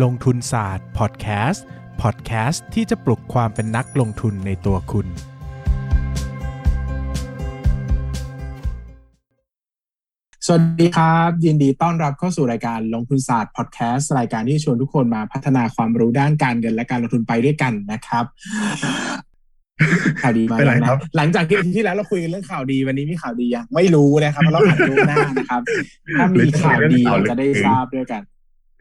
[0.00, 1.64] ลงทุนศาสตร์พอดแคสต์
[2.02, 5.06] พอดแคสต์ที่จะปลุกความเป็นนักลงทุนในตัวคุณ
[10.46, 18.24] สวัสดีครับ ยินดีต้อนรับเข้าสู่รายการลงทุนศาสตร์พอดแคสต์รายการที่ชวนทุกคนมาพัฒนาความรู้ด้านการเงินและการลงทุนไปด้วยกันนะครับ
[20.22, 25.62] ข่าวดีมาเป็นไรแล้วครันะหลังจากที่อาทิตย์ที่แล้วเราคุยกันเรื่องข่าวดีวันนี้มีข่าวดียังไม่รู้นะครับเพราะเราผ่านล่วงหน้านะครับ
[26.18, 28.22] ถ้ามีข่าวดีเราจะได้ทราบด้วยกัน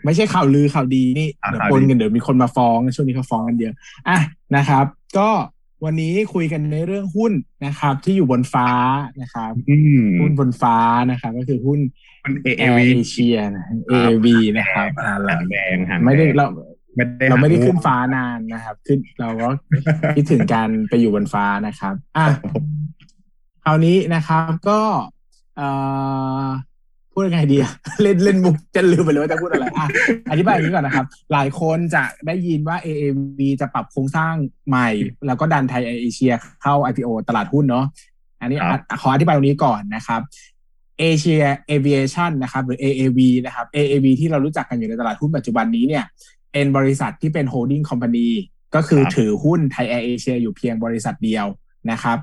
[0.05, 3.73] ไม่ใช่ข่าวลือข่าวดีนี่อะเดี๋ยวข่าวปนดีกันเดี๋ยวมีคนมาฟ้องช่วงนี้เขาฟ้องกันเยอะ
[4.09, 4.19] อะ
[4.55, 4.85] นะครับ
[5.17, 5.29] ก็
[5.85, 7.33] วันนี้คุยกันในเรื่องหุ้น
[7.65, 8.69] นะครับ ที่อยู่บนฟ้า
[9.21, 10.77] นะครับอืมหุ้นบนฟ้า
[11.11, 11.79] นะครับ ก็คือหุ้น
[12.23, 14.27] มันเอแอเอร์วีเอเชียนะ AAV
[14.57, 16.45] นะครับอ่าเราหางแดงหางไม่ได้แงเรา
[16.95, 19.49] ไม่ได้เราไม่ได้หงขึ้นฟ้านานนะครับ ขึ้นเราก็
[20.15, 22.27] คิดถึงการไปอยู่บนฟ้านะครับ อะ
[23.63, 24.79] คราวนี้นะครับก็
[25.57, 25.67] เอ่
[26.43, 26.45] อ
[27.13, 29.87] พูดยังไงดีอะเล่นเล่นมุกจะลืมไปเลยว่าจะพูดอะไรอะ
[30.31, 34.33] อธิบายอย่างนี้ก่อนนะครับ หลายคนจะได้ยินว่า AAV จะปรับโครงสร้าง
[34.67, 34.89] ใหม่
[35.27, 37.85] แล้วก็ดันไทยเอเชียเข้า IPO ตลาดหุ้นเนาะ
[38.41, 40.21] อันนี้อะขออธิบายตรงนี้ก่อนนะครับ
[40.99, 46.03] เอเชีย Aviation นะครับหรือ AAV นะครับ AAV ที่เรารู้จักกันอยู่ในตลาดหุ้นปัจจุบันนี้เนี่ย
[46.51, 48.29] เป็นบริษัทที่เป็น holding company
[48.75, 51.45] ก็คือครับถือหุ้นไทยแอร์เอเชียอยู่เพียงบริษัทเดียว
[51.91, 52.17] นะครับ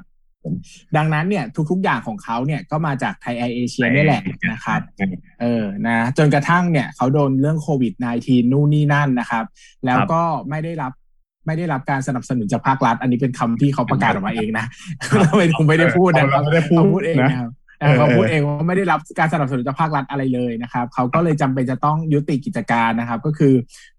[0.97, 4.80] ดังนั้นเนี่ยทุกๆอย่างของเขาเนี่ยก็มาจากไทยแอร์เอเชียนี่แหละนะครับ
[5.41, 7.92] เออนะจนกระทั่งเนี่ยเขาโดนเรื่องโควิด
[8.25, 9.45] -19 นู่นนี่นั่นนะครับ
[9.86, 10.92] แล้วก็ไม่ได้รับ
[11.47, 14.67] ไม่ได้รับการสนับสนุนจากภาครัฐ อันนี้เป็นคำที่เขาประกาศออกมาเองนะ
[15.22, 23.55] เราไม่ผมไม่ได้พูดนะครับเราไม่ได้พูดเขาพูดเองนะนะครับเออเขาพูดเองว่าไม่ได้รับการสนับสนุนจากภาครัฐอะไรเลยนะครับ เขาก็เลยจำเป็นจะต้องยุติกิจการนะครับ ก็คือ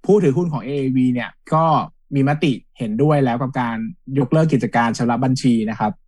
[0.05, 1.65] ผู้ถือหุ้นของ AAV เนี่ยก็
[2.15, 3.77] มีมติเห็นด้วยแล้วกับการ
[4.19, 6.07] ยกเลิกกิจการชำระบัญชีนะครับอ่า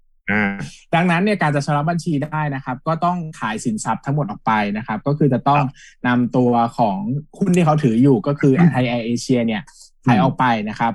[0.96, 5.64] ดังนั้นเนี่ยการจะชำระบัญชีได้นะครับ ก็ต้องขายสินทรัพย์ทั้งหมดออกไปนะครับ ก็คือจะต้อง
[6.08, 6.98] นำตัวของ
[7.38, 9.62] หุ้นที่เขาถืออยู่ก็คือไทยแอร์เอเชียเนี่ย
[10.06, 10.94] ขายออกไปนะครับ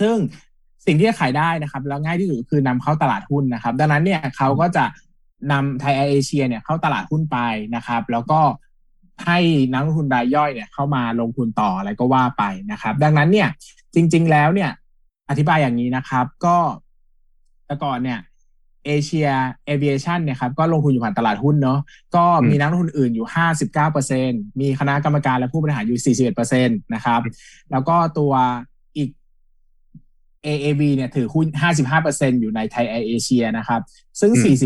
[0.00, 0.16] ซึ่ง
[0.86, 4.84] สิ่งที่จะขายได้นะครับ แล้วง่ายที่สุดก็คือนำเข้าตลาดหุ้นนะครับ ดังนั้นเนี่ยเขาก็จะ
[5.52, 7.38] นำไทยแอร์เอเชียเนี่ยเข้าตลาดหุ้นไป
[7.74, 8.40] นะครับ แล้วก็
[9.26, 9.38] ให้
[9.72, 13.48] นักลงทุนรายย่อยเนี่ยเข้ามาลงทุนต่ออะไรก็ว่าไปนะครับ ดังนั้นเนี่ย
[13.94, 14.70] จริง ๆ แล้วเนี่ย
[15.30, 16.56] อธิบายอย่างนี้นะครับ ก็
[17.66, 18.18] แต่ก่อนเนี่ย
[18.86, 19.28] เอเชีย
[19.66, 21.78] เอเ a ชันเนี่ยครับก็ลงทุนอยู่ผ่านตลาดหุ้นเนาะ
[22.16, 23.26] ก็มีนักลงทุนอื่นอยู่
[23.92, 27.20] 59%มีคณะกรรมการและผู้บริหารอยู่ 41%นะครับ
[27.70, 28.32] แล้วก็ตัว
[28.96, 29.10] อีก
[30.46, 31.46] AAV เนี่ยถือหุ้น
[31.94, 33.80] 55%อยู่ในไทยแอร์เอเชียนะครับ
[34.20, 34.56] ซึ่งอืม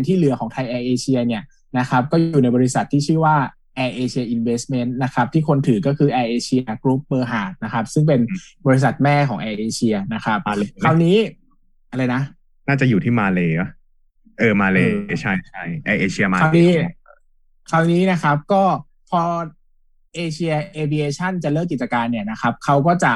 [0.00, 1.42] 45%ที่เหลือของไทยแอร์เอเชียเนี่ย
[1.78, 3.36] นะครับก็อยู่ในบริษัทที่ชื่อว่า
[3.84, 7.84] Air Asia Investment นะครับที่คนถือก็คือ Air Asia Group b e r h a r d นะครับ
[7.92, 8.20] ซึ่งเป็น
[8.66, 11.16] บริษัทแม่ของ Air Asia นะครับมาเลยคราวนี้
[11.90, 12.22] อะไรนะ
[12.68, 13.68] น่าจะอยู่ที่มาเลยอะ
[14.38, 16.70] เออมาเลเออใช่ใช่แอร์เอเชียมาคราวนี้
[17.70, 18.62] คราวนี้นะครับ ก็
[19.10, 19.20] พอ
[20.16, 23.12] เอเชีย Aviation จะเลิกกิจการเนี่ยนะครับเขาก็จะ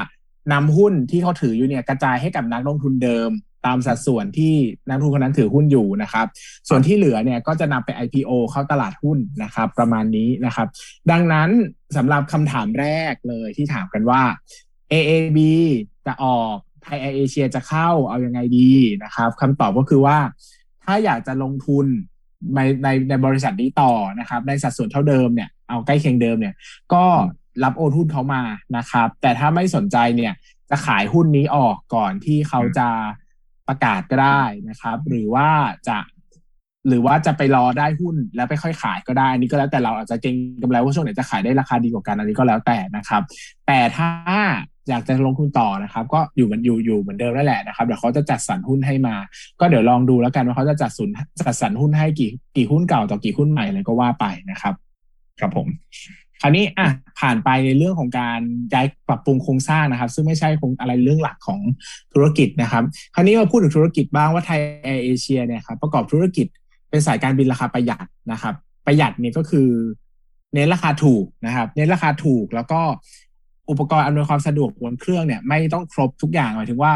[0.53, 3.29] นำหุ้นที่เขาถืออยู่เนี่ยกระจายให้กับนักลงทุนเดิม
[3.65, 4.55] ตามสัดส่วนที่
[4.89, 6.27] นักลงทุนคนนั้นถือหุ้นอยู่นะครับ
[6.69, 10.67] ส่วนที่เหลือเนี่ยก็จะนำไป IPO เข้าตลาดหุ้นนะครับ ประมาณนี้นะครับ
[11.11, 11.49] ดังนั้น
[11.97, 14.21] สำหรับคำถามแรกเลยที่ถามกันว่า
[14.91, 15.39] AAB
[16.07, 18.71] จะออก ไทยแอร์เอเชียจะเข้าเอายังไงดี
[19.03, 20.17] นะครับคำตอบก็คือว่า
[20.83, 21.85] ถ้าอยากจะลงทุน
[22.55, 26.53] ในในในบริษัทนี้ต่อนะครับ ในสัดส่วนเท่าเดิมเนี่ยเอาใกล้เคียงเดิมเนี่ย
[26.93, 27.05] ก็
[27.63, 28.43] รับโอนหุ้นเขามา
[28.77, 30.33] นะครับ แต่ถ้าไม่สนใจเนี่ย
[30.69, 32.89] จะขายหุ้นนี้ออกก่อนที่เขาจะ
[33.67, 35.49] ประกาศก็ได้นะครับ หรือว่า
[35.87, 35.97] จะ
[36.87, 43.21] หรือว่าจะไปรอได้หุ้นแล้วไปค่อยขายก็ได้อันนี้ก็แล้วแต่เราอาจจะเก็งกำไรว่าช่วงไหนจะขายได้ราคาดีกว่ากันอันนี้ก็แล้วแต่นะครับ
[43.67, 44.09] แต่ถ้า
[44.89, 49.15] อยากจะลงทุนต่อนะครับ ก็อยู่เหมันอยู่อยู่เหมือนเดิมนั่นแหละนะครับเดี๋ยวเขาจะจัดสรรหุ้นให้มา
[49.59, 51.09] ก็เดี๋ยวลองดูแล้วกันว่าเขาจะจัดสรร
[51.41, 54.73] จัดสรรหุ้นให้กี่กี่หุ้นเก่าต่อกี่หุ้นใหม่อะไรก็ว่าไปนะครับ
[55.39, 55.67] ครับผม
[56.41, 58.39] คราวนี้อะผ่านไปในเรื่องของการ
[58.73, 61.59] ย้ายปรับปรุงโครงสร้างนะครับ ซึ่งไม่ใช่คงอะไรเรื่องหลักของ
[62.13, 62.83] ธุรกิจนะครับ
[63.15, 66.47] คราวนี้มาพูดถึงธุรกิจบ้างว่าไทยแอร์เอเชียเนี่ยครับประกอบธุรกิจ
[66.89, 68.55] เป็นสายการบินราคาประหยัดนะครับ
[68.85, 69.67] ประหยัดเนี่ยก็คือ
[70.53, 72.81] เน้นราคาถูกนะครับ เน้นราคาถูกแล้วก็
[73.69, 76.93] อุปกรณ์อำนวยความสะดวกบนเครื่องเนี่ยไม่ต้องครบทุกอย่างหมายถึงว่า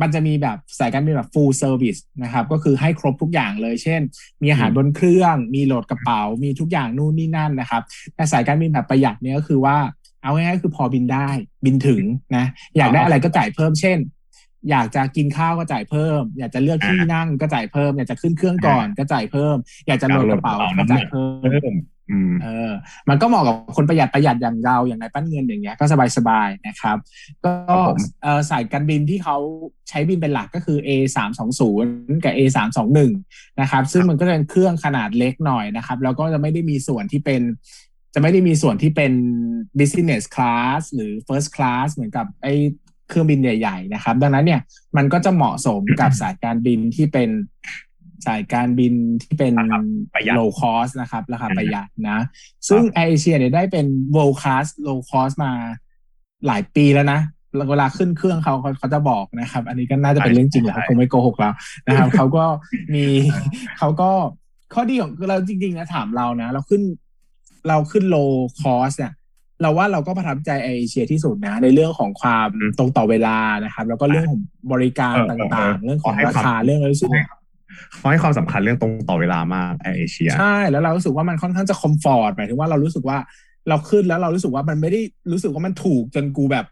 [0.00, 4.00] มันจะมีแบบสายการบินแบบ full service นะครับ ก็คือให้ครบทุกอย่างเลย เช่น
[4.42, 7.82] มีอาหารบนเครื่อง มีโหลดกระเป๋า มีทุกอย่างนู่นนี่นั่นนะครับ
[8.14, 9.76] แต่สายการบินแบบประหยัดเนี่ยก็คือว่า
[10.22, 11.28] เอาง่ายๆคือพอบินได้
[11.64, 12.02] บินถึง
[12.36, 12.44] นะ
[12.76, 13.98] อยากได้อะไรก็จ่ายเพิ่ม เช่น
[14.70, 21.26] อยากจะกินข้าวก็จ่ายเพิ่ม อยากจะเลือกที่นั่งก็จ่ายเพิ่ม อยากจะขึ้นเครื่องก่อนก็จ่ายเพิ่ม อยากจะโหลดกระเป๋าก็จ่ายเพิ่
[21.70, 21.72] ม
[22.10, 22.72] เพิ่มอืมเออ
[23.08, 26.96] มันก็เหมาะกับคนประหยัดประหยัดอย่างเราอย่างนายปั้นเงินอย่างเงี้ยก็สบายสบายๆนะครับ
[27.44, 29.36] ก็ครับผมเออสายการบินที่เขา
[29.88, 31.92] ใช้บินเป็นหลักก็คือ A สามสองศูนย์
[32.24, 33.12] กับ A สามสองหนึ่ง
[33.60, 37.42] นะครับ ซึ่งมันก็จะเป็นเครื่องขนาดเล็กหน่อยนะครับ แล้วก็จะไม่ได้มีส่วนที่เป็น
[38.14, 39.12] จะไม่ได้มีส่วนที่เป็น
[39.78, 42.48] business class หรือ first class เหมือนกับไอ
[43.08, 44.60] เครื่องบินใหญ่ ๆ นะครับ ดังนั้นเนี่ย
[44.96, 47.28] มันก็จะเหมาะสมกับสายการบินที่เป็น
[48.26, 49.54] สายการบินที่เป็น
[50.14, 52.18] ประหยัด low cost นะครับ ราคาประหยัดนะ
[52.68, 55.52] ซึ่งแอร์เอเชียเนี่ยได้เป็น world class low cost มา
[56.46, 57.20] หลายปีแล้วนะ
[57.70, 61.50] เวลาขึ้นเครื่องเขาเขาเขาจะบอกนะครับ อันนี้ก็น่าจะเป็นเรื่องจริงแหละใช่เขาคงไม่โกหกเรา
[61.86, 62.44] นะครับเขาก็
[62.94, 63.04] มี
[63.78, 64.10] เขาก็
[64.74, 66.82] ข้อดีของเราจริงๆนะถามเรานะ เราขึ้น
[67.68, 68.30] เราขึ้น low
[68.62, 69.12] cost เนี่ย
[69.62, 74.40] เราว่าเราก็ประทับใจแอร์เอเชียที่สุดนะ ในเรื่องของความอืมตรงต่อเวลานะครับ แล้วก็เรื่องของ
[74.72, 77.22] บริการเออตเออเอ่าองๆ เรื่องของขอให้ราความคาเรื่องอะไรรู้สึกว่า
[77.96, 83.18] เขาให้ความสำคัญเรื่องตรงต่อเวลามากแอร์เอเชียใช่แล้วเรารู้สึกว่ามันค่อนข้างจะ comfort หมายถึงว่าเรารู้สึกว่า
[83.68, 85.00] เราขึ้นแล้วเรารู้สึกว่ามันไม่ได้
[85.32, 86.64] รู้สึกว่ามันถูกจนกูแบบ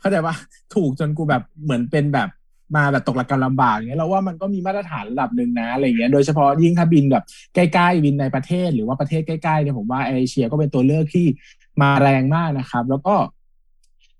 [0.00, 0.34] เข้าใจว่า
[0.74, 2.28] ถูกจนกูแบบเหมือนเป็นแบบ
[2.76, 7.24] มาแบบตกหลักการลำบากเงี้ยเราว่ามันก็มีมาตรฐานระดับหนึ่งนะอะไรเงี้ยโดยเฉพาะยิ่งถ้าบินแบบ
[7.54, 11.26] ใกล้ๆบินในประเทศหรือว่าประเทศใกล้ๆเนี่ยผมว่าแอร์เอเชียก็เป็นตัวเลือกที่
[11.82, 13.16] มาแรงมากนะครับ แล้วก็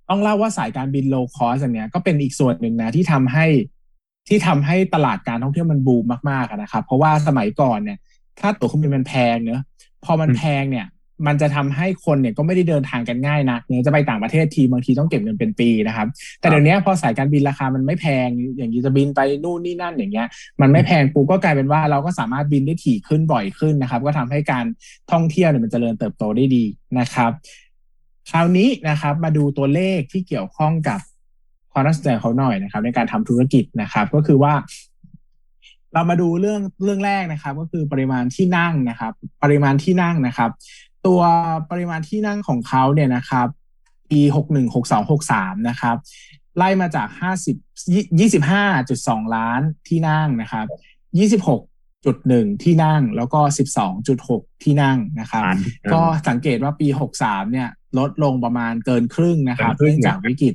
[0.09, 3.47] ต้องเล่าว่าสายการบิน low cost อันเนี้ยก็เป็นอีกส่วนหนึ่งนะที่ทำให้
[4.29, 7.99] ที่ทำให้ตลาดการท่องเที่ยวมันบูมมากๆนะครับ เพราะว่าสมัยก่อนเนี่ย
[8.41, 9.61] ถ้าตั๋วเครื่องบินมันแพงเนอะ
[10.05, 10.87] พอมันแพงเนี่ย
[11.27, 16.07] มันจะทำให้คนเนี่ยก็ไม่ได้เดินทางกันง่ายนักเนี่ยจะไปต่างประเทศทีบางทีต้องเก็บเงินเป็นปีนะครับ
[16.41, 20.27] แต่เดี๋ยวนี้พอสายการบินราคามันไม่แพง อย่างนี้จะบินไปนู่นนี่นั่นอย่างเงี้ย
[20.61, 24.65] มันไม่แพงปุ๊บก็กลายเป็นว่าเราก็สามารถบินได้ถี่ขึ้นบ่อยขึ้นนะครับ ก็ทำให้การ
[25.13, 26.65] ท่องเที่ยวเนี่ยมันจเจริญเติบโตได้ดี
[26.99, 27.31] นะครับ
[28.31, 31.01] คราวนี้นะครับ มาดูตัวเลขที่เกี่ยวข้องกับ
[31.77, 34.55] ความน่าสนใจของเขาหน่อยนะครับ ในการทำธุรกิจนะครับ ก็คือว่า
[35.95, 39.13] เรามาดูเรื่องเรื่องแรกนะครับ ก็คือปริมาณที่นั่งนะครับ
[39.43, 40.51] ปริมาณที่นั่งนะครับ
[41.07, 41.21] ตัว
[41.71, 43.49] ปริมาณที่นั่งของเขาเนี่ยนะครับ
[44.11, 45.97] ปีหกหนึ่งหกสองหกสามนะครับ
[46.57, 47.57] ไล่มาจากห้าสิบ
[48.21, 50.67] ยี่สิบห้าจุดสองล้านที่นั่งนะครับ
[51.19, 51.61] ยี่สิบหก
[52.05, 55.59] จุดหนึ่งที่นั่งแล้วก็สิบสองจุดหกที่นั่งนะครับล้าน
[55.93, 56.87] ก็สังเกตว่าปี
[57.21, 57.69] 63เนี่ย
[57.99, 60.55] ลดลงประมาณเกินครึ่งนะครับเกินครึ่เนื่งองจากวิกฤต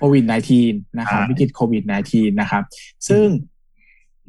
[0.00, 0.24] โควิด
[0.60, 1.82] -19 นะครับใช่วิกฤตโควิด
[2.12, 2.62] -19 นะครับ
[3.08, 3.26] ซึ่ง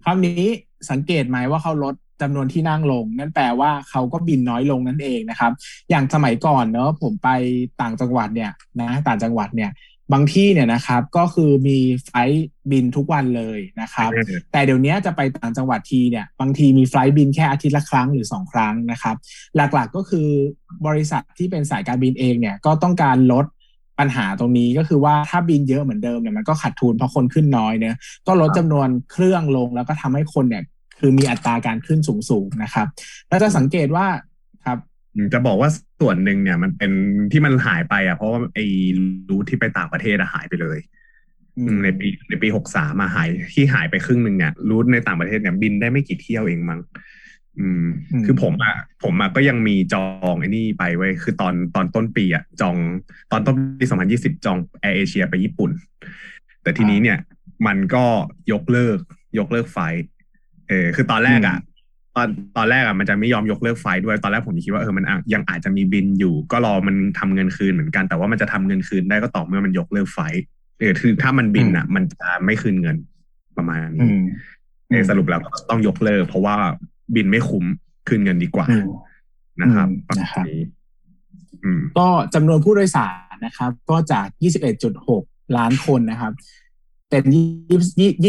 [0.04, 0.42] คราวนี้
[0.90, 5.52] สังเกตไหมว่าเขาลดจำนวนที่นั่งลง นั่นแปลว่าเขาก็บินน้อยลงนั่นเองนะครับ
[5.90, 7.30] อย่างสมัยก่อนเนอะผมไป
[7.82, 8.52] ต่างจังหวัดเนี่ย
[8.82, 9.72] นะต่างจังหวัดเนี่ย
[10.14, 19.16] บางที่เนี่ยนะครับ ก็คือมี flight บินทุกวันเลยนะครับเออแต่เดี๋ยวนี้จะไปต่างจังหวัดทีเนี่ย บางทีมี flight บินแค่อาทิตย์ละครั้งหรือสองครั้งนะครับ
[19.56, 20.30] หลักๆก็คือ
[20.88, 23.46] บริษัทที่เป็นสายการบินเองเนี่ยก็ต้องการลด
[24.02, 27.96] ปัญหาตรงนี้ก็คือว่าถ้าบินเยอะเหมือนเดิมเนี่ยมันก็ขาดทุนเพราะคนขึ้นน้อยเนี่ย
[28.28, 30.64] ก็ลดจำนวนเครื่องลงแล้วก็ทำให้คนเนี่ย
[31.00, 32.00] คือมีอัตราการขึ้น
[32.30, 32.88] สูงๆนะครับ
[33.30, 34.06] แล้วจะสังเกตว่า
[34.66, 34.78] ครับ
[35.16, 35.70] อืมจะบอกว่า
[36.02, 36.92] ส่วนหนึ่งเนี่ยมันเป็น
[37.32, 38.66] ที่มันหายไปอะเพราะว่าไอ้
[39.30, 40.80] รูทที่ไปต่างประเทศอะหายไปเลย
[41.58, 46.80] อืมอืมในปีในปีหกสามมาหายที่หายไปครึ่งหนึ่งเนี่ยรูทในต่างประเทศเนี่ยบินได้ไม่กี่เที่ยวเองมั้ง
[47.60, 50.04] อืมอืม คือผมอะผมอะก็ยังมีจอ
[50.34, 52.76] งไอ้นี่ไปไว้ยคือตอนตอนต้นปีอะจอง
[53.32, 55.72] ตอนต้นปีสองพันยี่สิบจองแอร์เอเชียไปญี่ปุ่น
[56.64, 57.18] แต่ทีนี้เนี่ย
[57.68, 58.06] มันก็
[58.52, 59.00] ยกเลิก
[59.40, 60.04] ยกเลิก flight
[60.70, 61.58] เออคือตอนแรกอะ
[62.16, 62.28] ตอน
[62.58, 70.42] ตอนแรกอะมันจะไม่ยอมยกเลิก flight ด้วยตอนแรกผมคิดว่าเออมันอะยังอาจจะมีบินอยู่ ก็รอมันทำเงินคืนเหมือนกัน แต่ว่ามันจะทำเงินคืนได้ก็ต่อเมื่อมันยกเลิก flight
[70.80, 72.98] เออคือถ้ามันบินอะมันจะไม่คืนเงิน
[73.58, 74.26] ประมาณอืนี้ม
[74.90, 76.56] เออสรุปแล้วก็ต้องยกเลิก เพราะว่า
[77.16, 77.66] บินไม่คุ้ม
[78.08, 78.86] คืนเงินดีกว่าอืม
[79.62, 80.64] นะครับอืมประมาณนะครับนี้
[81.64, 84.28] อืมก็จำนวนผู้โดยสารนะครับ ก็จาก
[84.92, 86.34] 21.6 ล้านคนนะครับ
[87.10, 87.24] เป็น
[87.70, 88.24] 20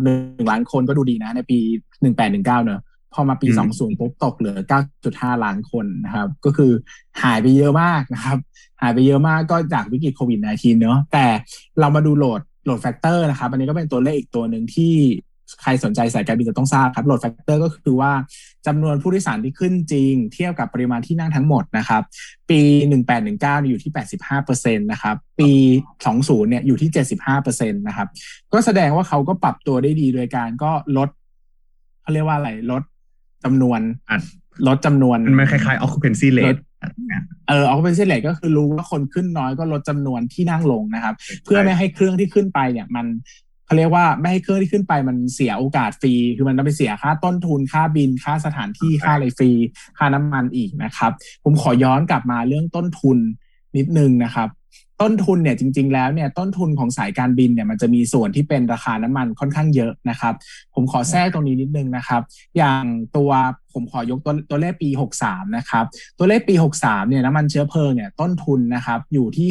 [0.00, 1.58] 22.1 ล้านคนก็ดูดีนะ ในปี
[2.12, 2.82] 1819 เนอะ
[3.14, 4.56] พอมาปีอืม20ปุ๊บตกเหลือ
[5.00, 6.72] 9.5 ล้านคนนะครับ ก็คือ
[7.22, 8.38] หายไปเยอะมากนะครับ
[8.80, 11.26] หายไปเยอะมากก็จากวิกฤตโควิด -19 เนอะแต่
[11.80, 14.94] เรามาดู load load factor นะครับ อันนี้ก็เป็นตัวเลขอีกตัวหนึ่งที่
[15.62, 18.12] ใครสนใจสายการบินจะต้องทราบครับ load factor ก็คือว่า
[18.66, 22.02] จำนวนผู้โดยสารที่ขึ้นจริง เทียบกับปริมาณที่นั่งทั้งหมดนะครับ
[22.50, 22.60] ปี
[23.06, 23.92] 1819เนี่ยอยู่ที่
[24.36, 25.50] 85%นะครับ ปี
[26.00, 26.90] 20 เนี่ยอยู่ที่
[27.34, 28.08] 75%นะครับ
[28.52, 31.08] ก็แสดงว่าเขาก็ปรับตัวได้ดีโดยการก็ลด
[32.02, 32.82] เขาเรียกว่าอะไรลด
[33.44, 34.22] จำนวนอัด
[34.66, 36.62] ลดจำนวนมันไม่คล้ายๆ occupancy ลด rate
[37.06, 41.14] เนี่ยเออเอาเป็นเส้นเหล็กก็คือรู้ว่าคนขึ้นน้อยก็ลดจำนวนที่นั่งลงนะครับ
[41.44, 43.06] เพื่อไม่ให้เครื่องที่ขึ้นไปเนี่ยมัน
[43.68, 49.50] เขาเรียกว่าไม่ให้เครื่องที่ขึ้นไปมันเสียโอกาสฟรี คือมันต้องไปเสียค่าต้นทุนค่าบินค่าสถานที่ค่าอะไรฟรี
[49.98, 51.12] ค่าน้ำมันอีกนะครับ
[51.44, 53.18] ผมขอย้อนกลับมาเรื่องต้นทุน
[53.76, 54.48] นิดนึงนะครับ
[55.02, 60.34] ต้นทุนเนี่ยจริง ๆ แล้วเนี่ยต้นทุนของสายการบินเนี่ยมันจะมีส่วนที่เป็นราคาน้ำมันค่อนข้างเยอะนะครับ
[60.74, 62.22] ผมขอแทรกตรงนี้นิดนึงนะครับ
[62.56, 62.84] อย่าง
[63.16, 63.30] ตัว
[63.72, 64.88] ผมขอยกตัวตัวเลขปี
[65.22, 65.84] 63 นะครับ
[66.18, 69.48] ตัวเลขปี 63 เนี่ยน้ำมันเชื้อเพลิงเนี่ยต้นทุนนะครับอยู่ที่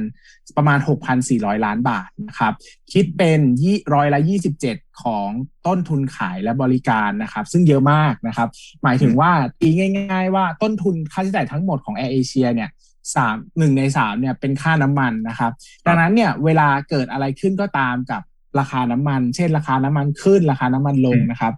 [0.00, 0.78] 6,000 ประมาณ
[1.22, 2.52] 6,400 ล้านบาทนะครับ
[2.92, 4.20] คิดเป็นยี่ร้อยละ
[4.60, 5.28] 27 ของ
[5.66, 8.48] ต้นทุนขายและบริการนะครับ ซึ่งเยอะมากนะครับ
[8.82, 12.70] หมายถึงว่าตีง่าย ๆ ว่าต้นทุนค่าใช้จ่ายทั้งหมดของ Air Asia เนี่ย
[13.16, 15.52] สามหนึ่งในสามเนี่ยเป็นค่าน้ำมันนะครับ
[15.86, 18.22] ดังนั้นเนี่ยเวลาเกิดอะไรขึ้นก็ตามกับ
[18.58, 21.52] ราคาน้ำมัน เช่น ราคาน้ำมันขึ้น ราคาน้ำมันลงนะครับ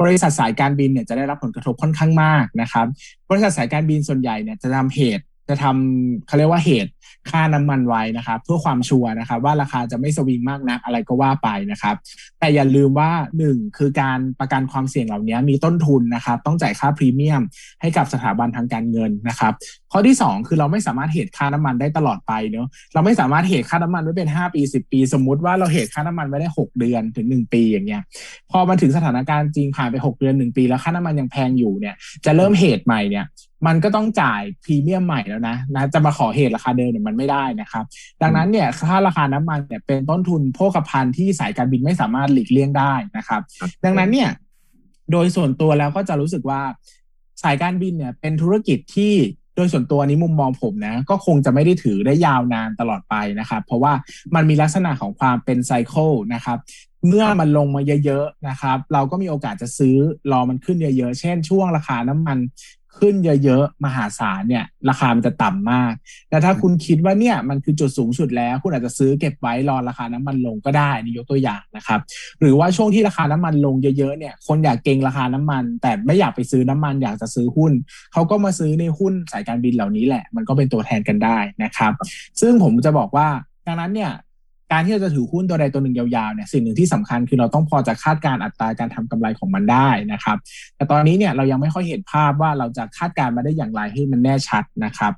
[0.00, 2.86] บริษัทสายการบินเนี่ยจะได้รับผลกระทบค่อนข้างมากนะครับ
[3.30, 6.92] บริษัทสายการบินส่วนใหญ่เนี่ยจะทำเหตุ จะทำเขาเรียกว่าเหตุ
[7.30, 11.96] ค่าน้ำมันไว้นะครับเพื่อความชัวร์นะครับ ว่าราคาจะไม่สวิงมากนักอะไรก็ว่าไปนะครับ
[12.38, 17.42] แต่อย่าลืมว่าหนึ่งคือการประกันความเสี่ยงเหล่านี้มีต้นทุนนะครับ ต้องจ่ายค่าพรีเมียม
[17.80, 19.52] ให้กับสถาบันทางการเงินนะครับ
[19.92, 28.02] ข้อที่ 2 คือเราไม่สามารถเหตุค่าน้ำมันได้ตลอดไปเนาะเราไม่สามารถเหตุค่าน้ำมันไว้เป็น 5 ปี 10 ปี สมมุติว่าเราเหตุค่าน้ำมันไว้ได้ 6 เดือนถึง 1 ปีอย่างเงี้ย
[28.50, 33.26] พอมาถึงสถานการณ์จริงผ่านไป 6 เดือน 1 ปี แล้วค่าน้ำมันยังแพงอยู่เนี่ยจะเริ่มเหตุใหม่เนี่ย
[33.66, 37.84] มันก็ต้องจ่ายพรีเมียมใหม่แล้วนะนะจะมาขอเหตุราคาเดิมเนี่ยมันไม่ได้นะครับ
[38.22, 43.40] ดังนั้นเนี่ยค่าราคาน้ำมันเนี่ยเป็นต้นทุนโภคภัณฑ์ที่สายการบินไม่สามารถหลีกเลี่ยงได้นะครับ
[43.84, 44.30] ดังนั้นเนี่ย
[45.12, 46.60] โดยส่วนตัวแล้วก็จะรู้สึกว่า
[47.42, 49.14] สายการบินเนี่ยเป็นธุรกิจที่
[49.56, 53.92] โดยส่วนตัวนี้มุมมองผมนะ ก็คงจะไม่ได้ถือได้ยาวนานตลอดไปนะครับ เพราะว่า
[54.34, 56.58] มันมีลักษณะของความเป็นไซเคิลนะครับ
[57.06, 59.96] เมื่อมันลงมาเยอะๆนะครับ เราก็มีโอกาสจะซื้อ
[60.32, 62.38] รอมันขึ้นเยอะๆ เช่นช่วงราคาน้ำมัน
[62.98, 63.14] ขึ้น
[63.44, 65.92] เยอะๆ มหาศาลเนี่ย ราคามันจะต่ำมาก
[66.30, 72.00] แต่ถ้าคุณคิดว่าเนี่ยมันคือจุดสูงสุดแล้ว คุณอาจจะซื้อเก็บไว้รอราคาน้ำมันลงก็ได้นี่ยกตัวอย่างนะครับ
[72.40, 77.72] หรือว่าช่วงที่ราคาน้ำมันลงเยอะๆเนี่ย คนอยากเก็งราคาน้ำมัน แต่ไม่อยากไปซื้อน้ำมันอยากจะซื้อหุ้น
[78.12, 81.92] เขาก็มาซื้อในหุ้นสายการบินเหล่านี้แหละ มันก็เป็นตัวแทนกันได้นะครับ
[82.40, 83.28] ซึ่งผมจะบอกว่า
[83.66, 84.12] ดังนั้นเนี่ย
[84.72, 90.38] การที่เราจะถือหุ้นตัวใดตัวหนึ่งยาวๆเนี่ยสิ่งหนึ่งที่สำคัญคือเราต้องพอจะคาดการอัตราการทำกำไรของมันได้นะครับ
[90.76, 95.12] แต่ตอนนี้เนี่ยเรายังไม่ค่อยเห็นภาพว่าเราจะคาดการมาได้อย่างไรให้มันแน่ชัดนะครับ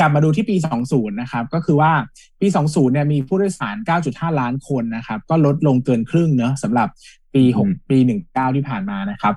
[0.00, 0.56] กลับมาดูที่ปี
[0.88, 1.92] 20 นะครับ ก็คือว่า
[2.40, 3.76] ปี 20 เนี่ยมีผู้โดยสาร
[4.08, 6.88] 9.5 ล้านคนนะครับ ก็ลดลงเกินครึ่งเนอะสำหรับ
[7.34, 7.98] ปี6ปี
[8.28, 9.34] 19 ที่ผ่านมานะครับ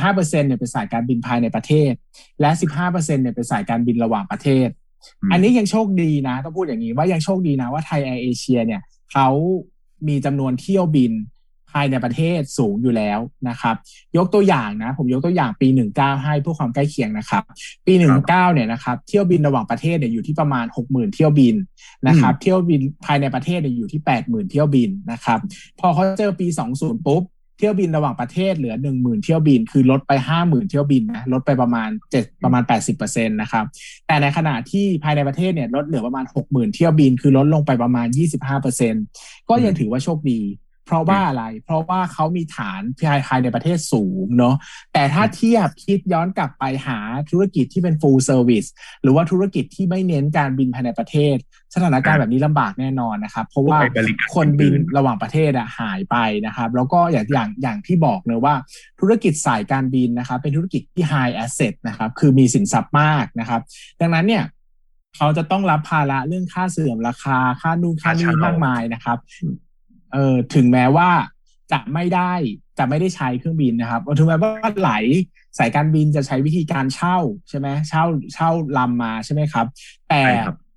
[0.00, 1.92] 85%เนี่ยเป็นสายการบินภายในประเทศ
[2.40, 2.50] และ
[2.82, 4.68] 15%เนี่ยเป็นสายการบินระหว่างประเทศ
[5.32, 8.80] อันนี้ยังโชคดีนะ ต้องพูดอย่างนี้ว่ายังโชคดีนะว่าไทยแอร์เอเชียเนี่ย
[9.12, 9.28] เขา
[10.08, 11.12] มีจำนวนเที่ยวบิน
[11.76, 13.18] ภายในประเทศสูงอยู่แล้ว
[13.48, 13.76] นะครับ
[14.16, 17.42] ยกตัวอย่างนะ ผมยกตัวอย่างปี 19 ให้เพื่อความใกล้เคียงนะครับ
[17.86, 21.54] ปี 19เนี่ยนะครับ เที่ยวบินระหว่างประเทศเนี่ยอยู่ที่ประมาณ 60,000 เที่ยวบิน
[22.08, 25.38] นะครับ เที่ยวบินภายในประเทศเนี่ยอยู่ที่ 80,000 เที่ยวบินนะครับ
[25.80, 26.46] พอเขาเจอปี
[26.78, 27.22] 20 ปุ๊บ
[27.62, 33.64] ที่ยวบินระหว่างประเทศเหลือหนึ่งหมื่นเที่ยวบิน คือลดไปห้าหมื่นเที่ยวบินนะลดไปประมาณเจ็ดประมาณแปดสิบเปอร์เซ็นตนะครับ
[34.06, 38.94] แต่ในขณะที่ภายในประเทศเนี่ยลดเหลือประมาณหกหมื่นเที่ยวบิน คือลดลงไปประมาณยี่สิบห้าเปอร์เซ็น
[39.48, 40.40] ก็ยังถือว่าโชคดี
[40.86, 42.82] เพราะว่าอะไร เพราะว่าเขามีฐาน
[43.28, 44.56] ภายในประเทศสูงเนาะ
[44.92, 46.98] แต่ถ้าเทียบคิดย้อนกลับไปหา
[47.30, 48.68] ธุรกิจที่เป็น full service
[49.02, 51.36] หรือว่าธุรกิจที่ไม่เน้นการบินภายในประเทศ
[51.74, 53.78] สถานการณ์แบบนี้ลำบากแน่นอนนะครับ เพราะว่า
[54.34, 58.54] คนบินระหว่างประเทศอะหายไปนะครับ แล้วก็อย่างอย่างอย่างที่บอกเลยว่า
[59.00, 63.60] ธุรกิจสายการบินนะครับ เป็นธุรกิจที่ high asset นะครับ คือมีสินทรัพย์มากนะครับ
[64.00, 64.44] ดังนั้นเนี่ย
[65.16, 69.18] เขาจะต้องรับภาระเรื่องค่าเสื่อมราคาค่านู่นค่านี่มากมายนะครับ
[70.12, 71.10] เออถึงแม้ว่า
[71.72, 72.32] จะไม่ได้
[72.78, 75.04] จะไม่ได้ใช้เครื่องบินนะครับถึงแม้ว่าหลาย
[75.58, 78.04] สายการบินจะใช้วิธีการเช่าใช่ไหมเช่า
[78.34, 79.66] เช่าลำมาใช่ไหมครับ
[80.08, 80.22] แต่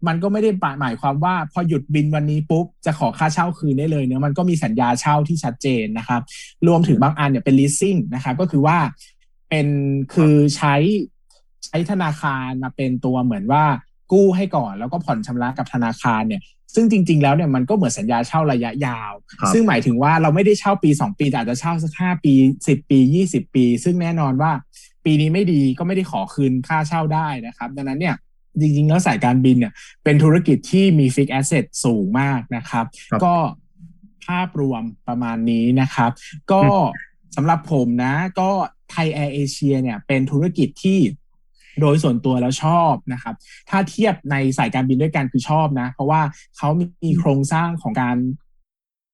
[0.07, 0.49] มันก็ไม่ได้
[0.81, 6.21] หมายความว่าพอหยุดบินวันนี้ปุ๊บจะขอค่าเช่าคืนได้เลยเนะมันก็มีสัญญาเช่าที่ชัดเจนนะครับ
[6.67, 8.77] รวมถึงบางอันเนี่ยเป็น leasing นะครับก็คือว่า
[9.49, 9.67] เป็น
[10.13, 10.75] คือใช้
[11.65, 13.65] ใช้ธนาคารมาเป็นตัวเหมือนว่า
[14.11, 16.41] กู้ให้ก่อน แล้วก็ผ่อนชำระกับธนาคารเนี่ย
[16.73, 19.11] ซึ่งจริง ๆ แล้วเนี่ยมันก็เหมือนสัญญาเช่าระยะยาว
[19.53, 22.33] ซึ่งหมายถึงว่าเราไม่ได้เช่าปีสองปีแต่อาจจะเช่าสักห้าปี
[22.67, 24.51] สิบปียี่สิบปี ซึ่งแน่นอนว่า
[25.05, 28.15] ปีนี้ไม่ดีก็ไม่ได้ขอคืนค่าเช่าได้นะครับ ดังนั้นเนี่ย
[28.59, 32.85] จริง ๆ แล้วสายการบินเนี่ยเป็นธุรกิจที่มี fixed asset สูงมากนะครับ
[33.23, 33.35] ก็
[34.25, 36.11] ภาพรวมประมาณนี้นะครับ
[36.51, 36.61] ก็
[37.35, 38.49] สำหรับผมนะ ก็
[38.91, 40.99] ไทยแอร์เอเชียเนี่ยเป็นธุรกิจที่
[41.81, 43.35] โดยส่วนตัวแล้วชอบนะครับ
[43.69, 46.21] ถ้าเทียบในสายการบินด้วยกันคือชอบนะ เพราะว่า
[46.57, 46.69] เขา
[47.03, 48.17] มีโครงสร้างของการ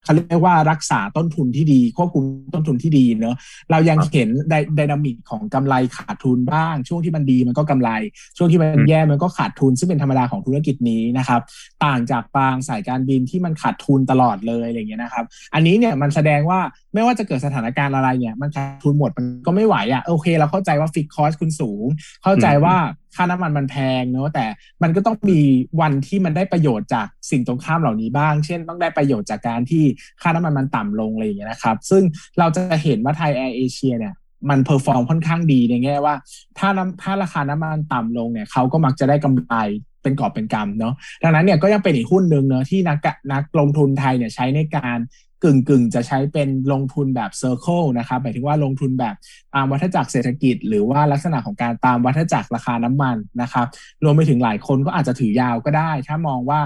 [0.03, 3.35] เขาเรียกว่ารักษาต้นทุนที่ดี ควบคุมต้นทุนที่ดีเนอะ
[3.71, 4.29] เรายังเห็น
[4.75, 7.89] dynamic ของกำไรขาดทุนบ้าง ช่วงที่มันดีมันก็กำไร
[8.37, 11.41] ช่วงที่มันแย่มันก็ขาดทุน ซึ่งเป็นธรรมดาของธุรกิจนี้นะครับ
[11.85, 16.59] ต่างจากบางสายการบินที่มันขาดทุนตลอดเลยอะไรเงี้ยนะครับ อันนี้เนี่ยมันแสดงว่า
[16.93, 21.85] ไม่ว่าจะเกิดสถานการณ์อะไรเนี่ย มันขาดทุนหมดมันก็ไม่ไหวอะ่ะโอเค เราเข้าใจว่า fixed cost คุณสูง
[22.23, 22.75] เข้าใจว่า
[23.15, 24.45] ค่าน้ำมันมันแพงเนอะแต่
[24.83, 25.39] มันก็ต้องมี
[25.81, 29.83] วันที่มันได้ประโยชน์จากสิ่งตรงข้ามเหล่านี้บ้าง เช่น ต้องได้ประโยชน์จากการที่
[30.21, 32.03] ค่าน้ำมันมันต่ำลงอะไรอย่างเงี้ยนะครับ ซึ่ง
[32.39, 34.13] เราจะเห็นว่าไทยแอร์เอเชียเนี่ย
[34.49, 36.15] มัน perform ค่อนข้างดีในแง่ว่า
[36.57, 39.55] ถ้าน้ำถ้าราคาน้ำมันต่ำลงเนี่ยเขาก็มักจะได้กำไร
[40.03, 42.97] เป็นกอบเป็นกำเนาะดังนั้นเนี่ยก็ยังเป็นอีกหุ้นหนึ่งเนาะที่นัก
[43.33, 44.97] นักลงทุนไทยเนี่ยใช้ในการ
[45.43, 49.15] กึ่งกึ่งจะใช้เป็นลงทุนแบบ circle นะครับหมายถึงว่าลงทุนแบบ
[49.55, 53.67] ตามวัฏจักรเศรษฐกิจ หรือว่าลักษณะของการตามวัฏจักรราคาน้ำมันนะครับ
[54.03, 56.61] รวมไปถึงหลายคนก็อาจจะถือยาวก็ได้ ถ้ามองว่า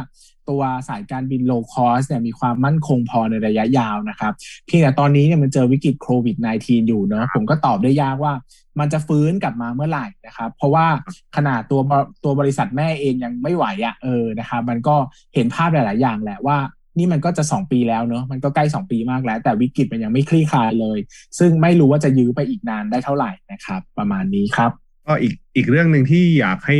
[0.49, 4.33] ตัวสายการบิน low cost เนี่ยมีความมั่นคงพอในระยะยาวนะครับ
[4.65, 8.33] เพียงแต่ตอนนี้เนี่ยมันเจอวิกฤตโควิด -19 อยู่เนาะผมก็ตอบได้ยากว่า
[8.79, 10.87] มันจะฟื้นกลับมาเมื่อไหร่นะครับ เพราะว่า
[11.35, 11.81] ขนาดตัว
[12.23, 14.95] ตัวบริษัทแม่เองยังไม่ไหวอะ่ะเออนะครับ มันก็
[15.35, 16.57] เห็นภาพหลาย ๆ อย่างแหละว่า
[16.97, 20.99] นี่มันก็จะสองปีแล้วเนอะมันก็ใกล้สองปีมากแล้ว แต่วิกฤตมันยังไม่คลี่คลายเลย
[21.39, 24.71] ซึ่งไม่รู้ว่าจะยื้อไปอีกนานได้เท่าไหร่นะครับ ประมาณนี้ครับ
[25.05, 26.77] ก็อีกอีกเรื่องหนึ่งที่อยากให้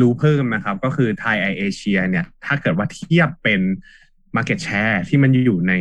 [0.00, 3.60] รู้เพิ่มนะครับ ก็คือไทยแอร์เอเชียเนี่ย ถ้าเกิดว่าเทียบเป็น
[4.36, 5.72] Market Share ที่มันอยู่ใน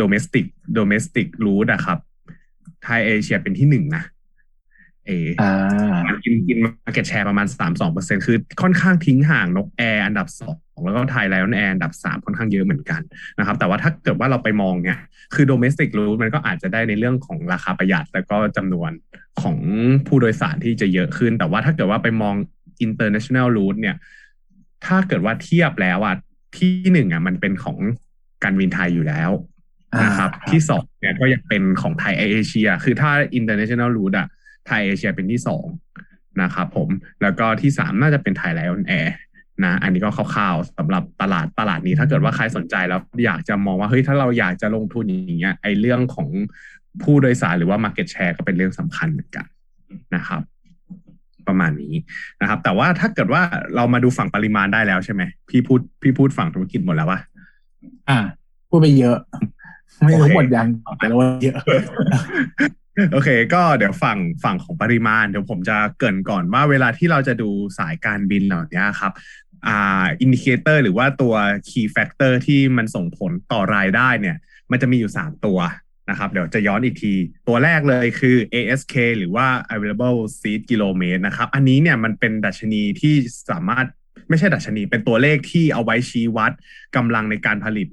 [0.00, 0.46] Domestic
[0.78, 1.98] Domestic Route อะครับ
[2.82, 4.04] ไทยเอเชียเป็นที่หนึ่งนะ
[5.08, 5.12] เอ
[6.08, 13.00] มันกินกิน market share ประมาณสามสองเปอร์เซ็นคือค่อนข้างทิ้งห่างนกแอร์อันดับสองแล้วก็ไทยไลออนแอร์อันดับสามค่อนข้างเยอะเหมือนกัน
[13.38, 14.98] นะครับ แต่ว่าถ้าเกิดว่าเราไปมองเนี่ย
[15.34, 18.90] คือ domestic route มันก็อาจจะได้ในเรื่องของราคาประหยัด แต่ก็จำนวน
[19.42, 19.56] ของ
[20.06, 22.34] ผู้โดยสารที่จะเยอะขึ้น แต่ว่าถ้าเกิดว่าไปมอง
[22.86, 23.96] international route เนี่ย
[24.86, 26.16] ถ้าเกิดว่าเทียบแล้วอะ
[26.56, 27.76] ที่หนึ่งอะมันเป็นของ
[28.44, 29.30] การบินไทยอยู่แล้ว
[30.04, 34.28] นะครับ ที่สองเนี่ยก็ยังเป็นของไทยเอเชีย คือถ้า international route อะ
[34.68, 35.66] ไทยเอเชียเป็นที่สอง
[36.42, 36.88] นะครับผม
[37.22, 39.14] แล้วก็ที่สามน่าจะเป็นไทยไลออนแอร์
[39.64, 46.28] นะอันนี้ก็คร่าวๆสำหรับตลาดตลาดนี้ถ้าเกิดว่าใครสนใจแล้วอยากจะมองว่าเฮ้ยถ้าเราอยากจะลงทุนอย่างเงี้ยไอเรื่องของ
[47.02, 49.46] ผู้โดยสารหรือว่า Market Share ก็เป็นเรื่องสำคัญเหมือนกัน
[50.14, 50.42] นะครับ
[51.48, 51.94] ประมาณนี้
[52.40, 53.42] นะครับ แต่ว่าถ้าเกิดว่า
[53.76, 57.20] เรามาดูฝั่งปริมาณได้แล้วใช่ไหมพี่พูดพี่พูดฝั่งธุรกิจหมดแล้ววะ
[58.08, 58.18] อ่า
[58.70, 59.18] พูดไปเยอะ
[60.06, 61.56] ไม่รู้หมดยังแต่ว่าเยอะ
[63.12, 69.12] โอเค ก็เดี๋ยวฝั่งฝั่งของปริมาณ เดี๋ยวผมจะเกริ่นก่อนว่าเวลาที่เราจะดูสายการบินเหล่านี้ครับ
[69.66, 71.34] อ่า indicator หรือว่าตัว
[71.68, 74.36] key factor ที่มันส่งผลต่อรายได้เนี่ย
[74.70, 75.58] มันจะมีอยู่ 3 ตัว
[76.10, 77.14] นะครับเดี๋ยวจะย้อนอีกที
[77.48, 83.14] ตัวแรกเลยคือ ASK หรือว่า available seat kilometer นะครับ อันนี้เนี่ยมันเป็นดัชนีที่
[83.50, 83.86] สามารถ
[84.28, 86.52] ไม่ใช่ดัชนี เป็นตัวเลขที่เอาไว้ชี้วัด
[86.96, 87.88] กำลังในการผลิต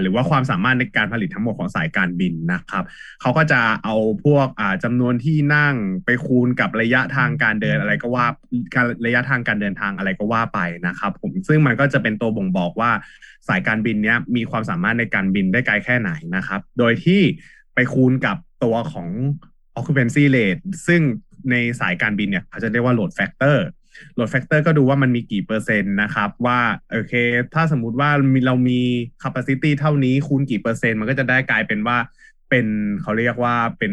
[0.00, 2.84] หรือว่าความสามารถในการผลิตทั้งหมดของสายการบินนะครับ
[3.20, 8.26] เขาก็จะเอาพวกอ่าจำนวนที่นั่งไปคูณกับระยะทางการเดินอะไรก็ว่า
[8.74, 12.90] การระยะทางการเดินทางอะไรก็ว่าไปนะครับ ผมซึ่งมันก็จะเป็นตัวบ่งบอกว่า
[13.48, 17.20] สายการบินเนี้ยมีความสามารถในการบินได้ไกลแค่ไหนนะครับ โดยที่
[17.74, 19.08] ไปคูณกับตัวของ
[19.78, 21.00] occupancy rate ซึ่ง
[21.50, 23.56] ในสายการบินเนี่ยเขาจะเรียกว่า load factor
[24.14, 26.58] load factor ก็ดูว่ามันมีกี่เปอร์เซ็นต์นะครับ ว่า
[26.92, 27.12] โอเค
[27.54, 28.10] ถ้าสมมุติว่า
[28.46, 28.80] เรามี
[29.22, 31.98] capacity เท่านี้คูณกี่เปอร์เซ็นต์ มันก็จะได้กลายเป็นว่า
[32.50, 32.66] เป็น
[33.02, 33.92] เขาเรียกว่าเป็น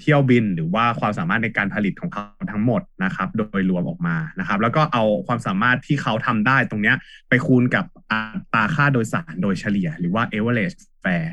[0.00, 6.94] เที่ยวบินหรือว่าความสามารถในการผลิตของเขาทั้งหมดนะครับ โดยรวมออกมานะครับ แล้วก็เอาความสามารถที่เขาทำได้ตรงนี้
[7.28, 8.20] ไปคูณกับอั
[8.54, 11.32] ตราค่าโดยสารโดยเฉลี่ย หรือว่า average fare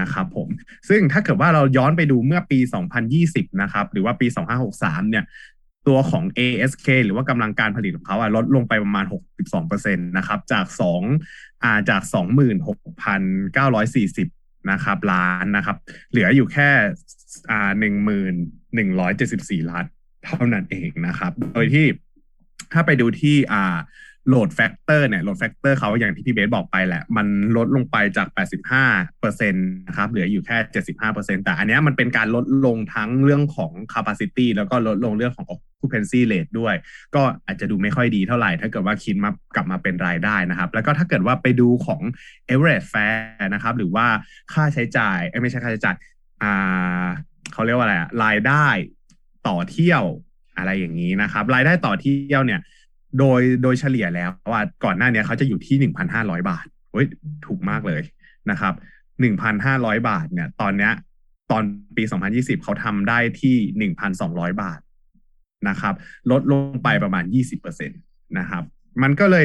[0.00, 0.48] นะครับผม
[0.88, 2.58] ซึ่งถ้าเกิดว่าเราย้อนไปดูเมื่อปี
[3.10, 4.26] 2020 นะครับ หรือว่าปี
[4.68, 5.24] 2563 เนี่ย
[5.86, 9.04] ตัวของ ASK หรือว่ากำลังการผลิตของเขาอะลดลงไปประมาณ
[9.46, 10.64] 62%นะครับ จาก
[11.14, 15.76] 2อ่าจาก 26,940 นะครับล้านนะครับ
[16.10, 16.68] เหลืออยู่แค่
[17.50, 17.70] อ่า
[18.90, 19.84] 1,174 ล้าน
[20.24, 21.86] เท่านั้นเองนะครับ โดยที่
[22.72, 23.76] ถ้าไปดูที่อ่า
[24.28, 28.28] load factor เนี่ย load factor เขาอย่างที่พี่เบสบอกไปแหละ มันลดลงไปจาก
[28.92, 30.56] 85%นะครับเหลืออยู่แค่
[31.02, 36.74] 75%แต่อันนี้มันเป็นการลดลงทั้งเรื่องของ capacity แล้วก็ลดลงเรื่องของ occupancy rate ด้วย
[37.14, 42.00] ก็อาจจะดูไม่ค่อยดีเท่าไหร่ ถ้าเกิดว่าคิดมากลับมาเป็นรายได้นะครับ แล้วก็ถ้าเกิดว่าไปดูของ
[42.48, 44.06] average fare นะครับ หรือว่า
[44.52, 45.96] ค่าใช้จ่ายไม่ใช่ค่าใช้จ่าย
[46.42, 47.06] อ่า
[47.52, 48.68] เขาเรียกว่าอะไรอะรายได้
[49.48, 50.02] ต่อเที่ยว
[50.58, 52.60] อะไรอย่างนี้นะครับ รายได้ต่อเที่ยวเนี่ย
[53.18, 57.06] โดยโดยเฉลี่ยแล้วว่าก่อนหน้านี้เขาจะอยู่ที่หนึ่งพันห้าร้อยบาทเฮ้ย
[57.46, 58.02] ถูกมากเลย
[58.50, 58.74] นะครับ
[59.20, 60.92] หนึ่งพันห้าร้อยบาท เนี่ย ตอนเนี้ย
[61.50, 61.62] ตอน
[61.96, 64.80] ปีสองพันยี่สิบเขาทำได้ที่หนึ่งพันสองร้อยบาท
[65.68, 65.94] นะครับ
[66.30, 67.94] ลดลงไปประมาณยี่สิบเปอร์เซ็นต
[68.38, 68.62] นะครับ
[69.02, 69.36] มันก็เล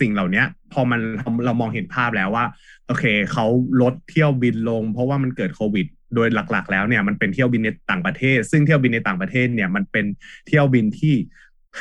[0.00, 0.42] สิ่งเหล่านี้
[0.72, 1.00] พอมัน
[1.44, 2.44] เรามองเห็นภาพแล้วว่า
[2.86, 3.46] โอเคเขา
[3.82, 10.06] ลดเที่ยวบินลง เพราะว่ามันเกิดโควิดโดยหลักๆ แล้วเนี่ยมันเป็นเที่ยวบินในต่างประเทศ ซึ่งเที่ยวบินในต่างประเทศเนี่ยมันเป็น
[10.46, 11.14] เที่ยวบินที่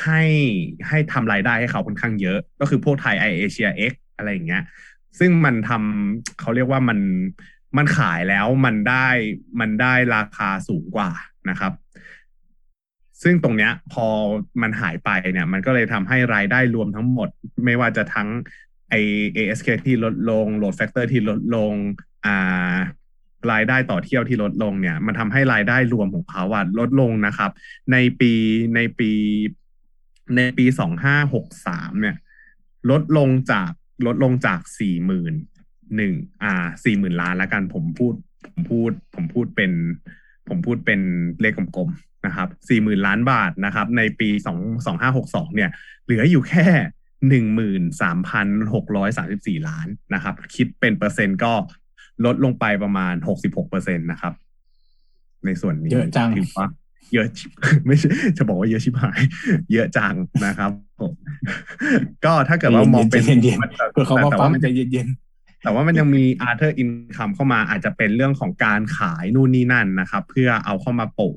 [0.02, 0.22] ให้
[0.88, 4.64] ให้ทำรายได้ให้เขาค่อนข้างเยอะ ก็คือพวกไทยไอเอเชียเอ็กอะไรอย่างเงี้ย
[5.20, 7.00] ซึ่งมันทำเขาเรียกว่ามัน
[7.78, 9.08] มันขายแล้วมันได้
[9.60, 11.12] มันได้ราคาสูงกว่า
[11.50, 11.74] นะครับ
[13.24, 14.08] ซึ่งตรงเนี้ยพอ
[14.62, 17.30] มันหายไปเนี่ย มันก็เลยทำให้รายได้รวมทั้งหมด
[17.66, 18.30] ไม่ว่าจะทั้ง
[18.90, 18.96] ไอ
[19.38, 21.74] ASK ที่ลดลง load factor ที่ลดลง
[22.26, 22.76] อ่า
[23.52, 27.52] รายได้ต่อเที่ยวที่ลดลงเนี่ย มันทำให้รายได้รวมของเขาอะลดลงนะครับ
[27.92, 28.32] ในปี
[28.76, 29.12] ในปี
[30.36, 32.16] ในปีสองห้าหกสามเนี่ย
[32.90, 33.72] ลดลงจาก
[34.06, 35.34] ลดลงจากสี่หมื่น
[35.96, 38.14] หนึ่งอ่าสี่หมื่นล้านแล้วกันผมพูด
[38.54, 39.72] ผมพูดผมพูดเป็น
[40.50, 41.00] ผมพูดเป็น
[41.42, 45.70] เลขกลมๆนะครับสี่หมื่นล้านบาทนะครับ ในปีสองสองห้าหกสองเนี่ย
[46.06, 46.68] เหลืออยู่แค่
[47.30, 51.54] หนึ่งหมื่นสามพันหกร้อยสาสิบสี่ล้านนะครับ คิดเป็นเปอร์เซ็นต์ก็
[52.26, 54.34] ลดลงไปประมาณหกสิบหกเปอร์เซ็นตนะครับ
[55.46, 56.68] ในส่วนนี้เยอะจังถือว่า
[57.14, 57.52] เยอะชิบ
[57.86, 59.20] ไม่ใช่จะบอกว่าเยอะชิบหาย
[59.74, 60.14] เยอะจัง
[60.46, 60.72] นะครับ
[61.02, 61.14] ผม
[62.26, 65.10] ก็ถ้าเกิดว่ามองเป็นใจเย็นๆมันแต่เพื่อเขามาแต่ฟัว่างมันจะเย็น
[65.64, 71.36] แต่ว่ามันยังมี other income เข้ามาอาจจะเป็นเรื่องของการขายนู่นนี่นั่นนะครับ เพื่อเอาเข้ามาโปะ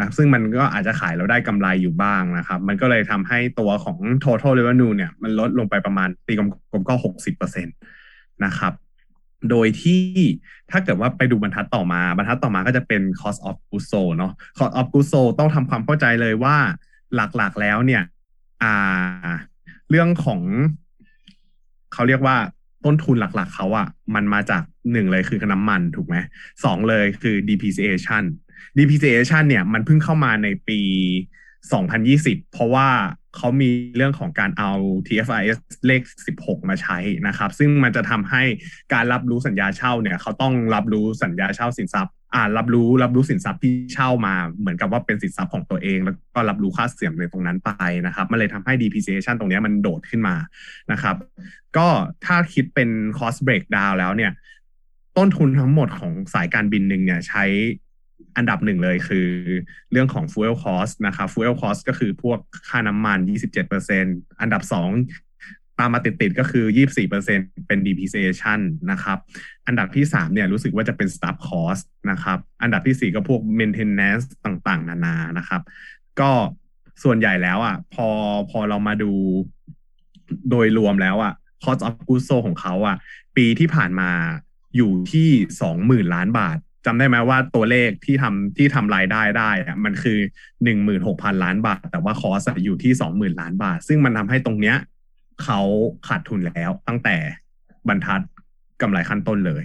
[0.00, 6.40] นะซึ่งมันก็อาจจะขายแล้วได้กำไรอยู่บ้างนะครับ มันก็เลยทำให้ตัวของ total revenue เนี่ย มันลดลงไปประมาณตีก
[6.72, 7.70] ลมๆก็หกสิบเปอร์เซ็นต
[8.44, 8.72] นะครับ
[9.50, 10.02] โดยที่
[10.70, 16.56] ถ้าเกิดว่าไปดูบรรทัดต่อมา บรรทัดต่อมาก็จะเป็น cost of goods sold เนาะ cost of goods sold ต้องทำความเข้าใจเลยว่า
[17.14, 18.02] หลักๆแล้วเนี่ย
[18.62, 19.32] อ่า
[19.90, 20.40] เรื่องของ
[21.92, 22.36] เขาเรียกว่า
[22.84, 26.16] ต้นทุนหลักๆเขาอะมันมาจากหนึ่งเลยคือน้ำมันถูกไหม
[26.64, 28.24] สองเลยคือ depreciation
[28.78, 30.80] depreciation เนี่ย มันเพิ่งเข้ามาในปี
[31.62, 32.88] 2020 เพราะว่า
[33.36, 34.70] เขามีเรื่องของการเอา
[35.06, 36.02] TFRS เลข
[36.36, 38.42] 16 มาใช้นะครับ ซึ่งมันจะทำให้
[38.92, 47.70] การรับรู้สัญญาเช่าเนี่ยเขาต้องรับรู้สัญญาเช่าสินทรัพย์อ่ารับรู้รับรู้สินทรัพย์ที่เช่ามาเหมือนกับว่าเป็นสินทรัพย์ของตัวเอง แล้วก็รับรู้ค่าเสี่ยงในตรงนั้นไป
[48.06, 50.36] นะครับมันเลยทำให้ depreciation ตรงนี้มันโดดขึ้นมา
[50.92, 51.16] นะครับ
[51.76, 51.88] ก็
[52.24, 54.32] ถ้าคิดเป็น cost breakdown แล้วเนี่ย
[55.16, 57.44] ต้นทุนทั้งหมดของสายการบินหนึ่งเนี่ยใช้
[58.36, 59.28] อันดับหนึ่งเลยคือ
[59.92, 63.18] เรื่องของ fuel cost นะครับ fuel cost ก็คือพวกค่าน้ำมัน
[63.80, 64.88] 27%อันดับสอง
[65.78, 66.64] ตามมาติดๆก็คือ
[67.16, 69.18] 24%เป็น depreciation นะครับ
[69.66, 75.62] อันดับที่สามเนี่ยรู้สึกว่าจะเป็น staff cost นะครับ อันดับที่สี่ก็พวก maintenance ต่างๆ นานานะครับ
[76.20, 76.30] ก็
[77.02, 78.08] ส่วนใหญ่แล้วอะพอ
[78.50, 79.12] พอเรามาดู
[80.50, 81.32] โดยรวมแล้วอะ
[81.64, 82.96] cost of goods sold ของเขาอะ
[83.36, 84.10] ปีที่ผ่านมา
[84.76, 85.28] อยู่ที่
[85.60, 90.18] สองหมื่นล้านบาท จำได้ไหมว่าตัวเลขที่ทำที่ทำรายได้ได้อะมันคือ
[90.64, 94.76] หนึ่งหมื่นหกพันล้านบาท แต่ว่าคอสอยู่ที่สองหมื่นล้านบาท ซึ่งมันทำให้ตรงเนี้ย
[95.42, 95.60] เขา
[96.08, 97.16] ขาดทุนแล้วตั้งแต่
[97.88, 98.20] บรรทัด
[98.82, 99.64] กำไรขั้นต้นเลย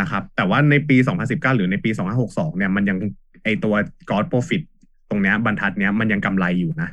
[0.00, 1.90] นะครับ แต่ว่าในปี 2019 หรือในปี
[2.24, 2.98] 2562 เนี่ย มันยัง
[3.44, 3.74] ไอตัว
[4.10, 4.62] God Profit
[5.10, 6.88] ตรงเนี้ยบรรทัดเนี้ยมันยังกำไรอยู่นะ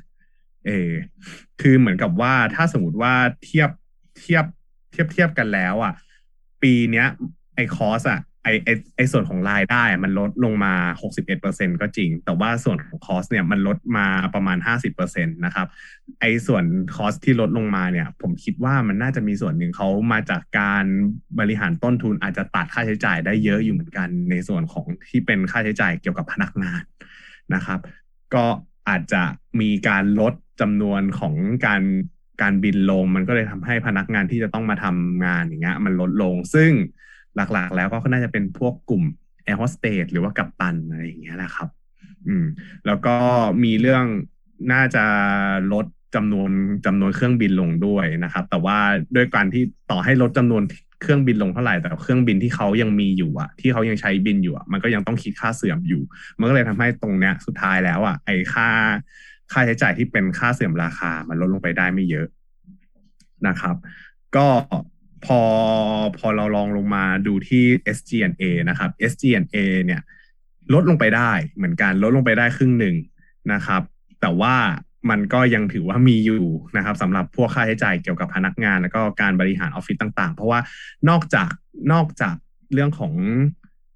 [0.65, 0.91] เออ
[1.61, 3.69] คือเหมือนกับว่าถ้าสมมติว่าเทียบ
[4.19, 4.45] เทียบ
[4.91, 5.93] เทียบเทียบกันแล้วอะ
[6.63, 7.07] ปีเนี้ย
[7.55, 10.73] ไอคอสอะ ไอไอไอส่วนของรายได้มันลดลงมา
[11.27, 14.57] 61%ก็จริง แต่ว่าส่วนของคอสเนี่ยมันลดมาประมาณ
[14.95, 15.67] 50%นะครับ
[16.19, 16.63] ไอส่วน
[16.95, 20.85] คอสที่ลดลงมาเนี่ยผมคิดว่ามันน่าจะมีส่วนหนึ่งเขามาจากการ
[21.39, 26.81] บริหารต้นทุนอาจจะตัดค่าใช้จ่ายได้เยอะอยู่เหมือนกันในส่วนของที่เป็นค่าใช้จ่ายเกี่ยวกับพนักงาน
[27.53, 27.79] นะครับ
[28.33, 28.45] ก็
[28.89, 29.23] อาจจะ
[29.61, 31.33] มีการลดจำนวนของ
[31.65, 31.81] การ
[32.41, 36.71] การบินลง มันก็เลยทำให้พนักงานที่จะต้องมาทำงานอย่างเงี้ยมันลดลงซึ่ง
[37.35, 39.03] หลักๆ แล้วก็น่าจะเป็นพวกกลุ่ม
[39.43, 41.69] แอร์โฮสเตสหรือว่ากัปตันอะไรอย่างเงี้ยแหละครับ
[42.27, 42.45] อืม
[42.85, 43.15] แล้วก็
[43.63, 44.05] มีเรื่อง
[44.71, 45.05] น่าจะ
[45.73, 46.49] ลดจำนวน
[46.85, 48.77] จำนวนเครื่องบินลงด้วยนะครับ แต่ว่า
[49.15, 50.63] ด้วยการที่ต่อให้ลดจำนวน
[51.01, 56.01] เครื่องบินลงเท่าไหร่แต่เครื่องบินที่เขายังมีอยู่อะที่เขายังใช้บินอยู่อะมันก็ยังต้องคิดค่าเสื่อมอยู่
[56.39, 58.69] มันก็เลยทำให้ตรงเนี้ยสุดท้ายแล้วอะไอค่า
[59.51, 62.27] ค่าใช้จ่ายที่เป็นค่าเสื่อมราคา มันลดลงไปได้ไม่เยอะ
[63.47, 63.75] นะครับ
[64.35, 64.47] ก็
[65.25, 65.39] พอ
[66.17, 67.63] พอเราลองลงมาดูที่
[67.95, 70.01] SGNA นะครับ SGNA เนี่ย
[70.73, 72.95] ลดลงไปได้เหมือนกันลดลงไปได้ครึ่งหนึ่ง
[73.53, 73.81] นะครับ
[74.21, 74.55] แต่ว่า
[75.09, 76.43] มันก็ยังถือว่ามีอยู่
[76.77, 80.59] นะครับสำหรับพวกค่าใช้จ่ายเกี่ยวกับพนักงาน แล้วก็การบริหารออฟฟิศต่าง ๆ เพราะว่า
[81.09, 81.51] นอกจาก
[81.93, 82.35] นอกจาก
[82.73, 83.13] เรื่องของ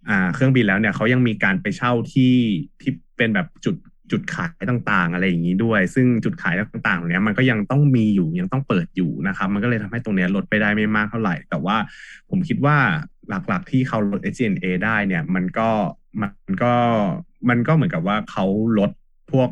[0.10, 2.36] อ่าเครื่องบินแล้วเนี่ยเขายังมีการไปเช่าที่
[2.82, 3.76] ที่เป็นแบบจุด
[4.12, 11.78] จุดขายต่างๆ อะไรอย่างนี้ด้วย ซึ่งจุดขายต่างๆเนี้ยมันก็ยังต้องมีอยู่ยังต้องเปิดอยู่นะครับ มันก็เลยทำให้ตรงเนี้ยลดไปได้ไม่มากเท่าไหร่ แต่ว่า
[12.30, 12.78] ผมคิดว่า
[13.30, 15.70] หลักๆที่เขาลด SG&A ได้เนี่ย มันก็
[16.22, 16.74] มันก็
[17.50, 18.46] มันก็เหมือนกับว่าเขา
[18.80, 18.92] ลด
[19.32, 19.50] พวก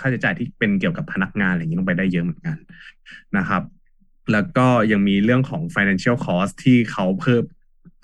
[0.00, 2.56] ค่าใช้จ่ายที่เป็นเกี่ยวกับพนักงานอะไรอย่างนี้ลงไปได้เยอะเหมือนกัน
[3.36, 3.62] นะครับ
[4.32, 7.44] แล้วก็ยังมีเรื่องของ financial cost ที่เขาเพิ่ม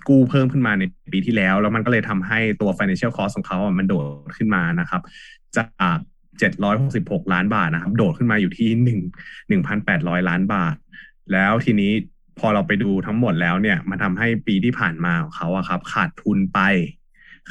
[0.08, 3.94] กู้เพิ่มขึ้นมาในปีที่แล้ว แล้วมันก็เลยทำให้ตัว financial cost ของเขาอะมันโด
[4.28, 5.02] ดขึ้นมานะครับ
[5.58, 5.64] จา
[5.96, 5.98] ก
[6.66, 8.70] 766 ล้านบาทนะครับ โดดขึ้นมาอยู่ที่
[9.58, 10.76] 1 1,800 ล้านบาท
[11.32, 11.92] แล้วทีนี้
[12.38, 16.60] พอเราไปดูทั้งหมดแล้วเนี่ยมันทำให้ปีที่ผ่านมาของเขาอะครับ ขาดทุนไป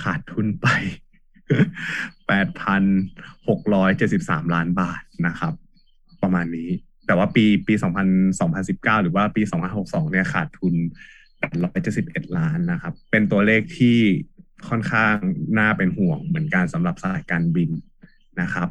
[0.03, 0.67] ขาดทุนไป
[2.27, 2.83] แปดพัน
[3.47, 5.53] หกร้อยเจ็ดสิบสามล้านบาทนะครับ
[6.21, 6.69] ประมาณนี้
[7.05, 8.07] แต่ว่าปีปีสองพัน
[8.39, 10.73] สองพันสิบเก้าหรือว่าปีสองพันหกสองเนี่ยขาดทุน
[11.39, 13.97] แปดร้อยเจ็ดสิบเอ็ดล้านนะครับ เป็นตัวเลขที่
[14.69, 15.15] ค่อนข้าง
[15.57, 17.69] น่าเป็นห่วงเหมือนกันสำหรับสายการบิน
[18.41, 18.69] นะครับ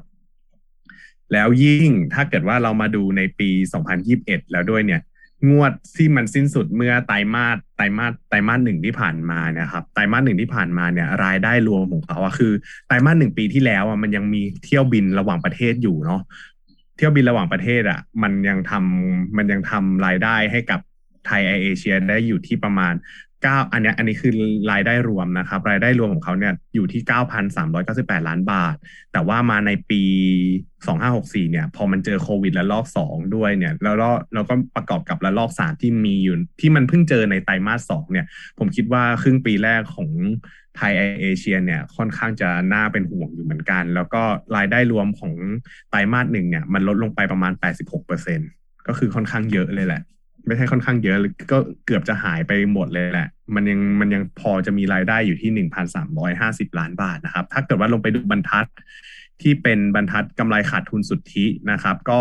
[1.32, 3.50] แล้วยิ่งถ้าเกิดว่าเรามาดูในปี
[4.02, 5.00] 2021 แล้วด้วยเนี่ย
[5.50, 12.52] งวดที่มันสิ้นสุดเมื่อไตรมาสไตรมาสไตรมาสหนึ่งที่ผ่านมาเนี่ยครับไตรมาสหนึ่งที่ผ่านมาเนี่ย รายได้รวมของเขาอะคือ
[12.86, 16.20] ไตรมาสหนึ่งปีที่แล้วอะมันยังมีเที่ยวบินระหว่างประเทศอยู่เนาะ
[16.96, 20.80] เที่ยวบินระหว่างประเทศอะมันยังทำมันยังทำรายได้ให้กับ
[21.26, 22.94] ไทยแอร์เอเชียได้อยู่ที่ประมาณ
[23.46, 24.32] ก้าอันนี้อันนี้คือ
[24.72, 28.76] รายได้รวมนะครับ รายได้รวมของเขาเนี่ยอยู่ที่เก้าพันสามร้อยเก้าสิบแปดล้านบาท
[29.12, 30.02] แต่ว่ามาในปี
[30.86, 38.26] สองห้าหกสี่เนี่ย พอมันเจอโควิดและลอกสองด้วยเนี่ย แล้วก็แล้วก็ประกอบกับระลอกสามที่มีอยู่ ที่มันเพิ่งเจอในไตรมาสสองเนี่ย
[38.58, 40.10] ผมคิดว่าครึ่งปีแรกของ
[40.76, 44.22] ไทยเอเชียเนี่ยค่อนข้างจะน่าเป็นห่วงอยู่เหมือนกัน แล้วก็
[44.56, 45.32] รายได้รวมของ
[45.90, 48.40] ไตรมาสหนึ่งเนี่ยมันลดลงไปประมาณแปดสิบหกเปอร์เซ็น
[48.86, 50.02] ก็คือค่อนข้างเยอะเลยแหละ
[50.46, 51.16] ไม่ใช่ค่อนข้างเยอะ
[51.52, 58.66] ก็เกือบจะหายไปหมดเลยแหละ มันยังมันยังพอจะมีรายได้อยู่ที่หนึ่งพันสามร้อยห้าสิบล้านบาทนะครับ ถ้าเกิดว่าลงไปดูบรรทัด
[59.42, 62.20] ที่เป็นบรรทัดกำไรขาดทุนสุทธินะครับ ก็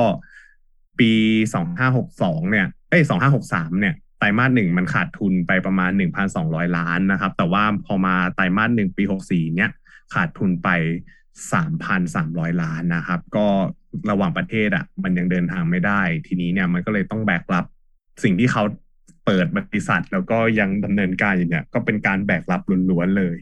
[1.00, 1.12] ปี
[1.54, 9.72] สองห้าหกสองเนี่ยเอ้ยสองห้าหกสามเนี่ยไตรมาสหนึ่งมันขาดทุนไปประมาณหนึ่งพันสองร้อยล้านนะครับ แต่ว่าพอมาไตรมาสหนึ่งปีหกสี่เนี่ย
[10.14, 10.70] ขาดทุนไป
[11.54, 13.48] สามพันสามร้อยล้านนะครับ ก็
[14.10, 17.66] ระหว่างประเทศอะมันยังเดินทางไม่ได้ ทีนี้เนี่ยมันก็เลยต้องแบกรับ
[18.24, 18.64] สิ่งที่เขา
[19.26, 23.38] เปิดบริษัทแล้วก็ยังดำเนินการอยู่เนี่ยก็เป็นการแบกรับล้วนๆเลย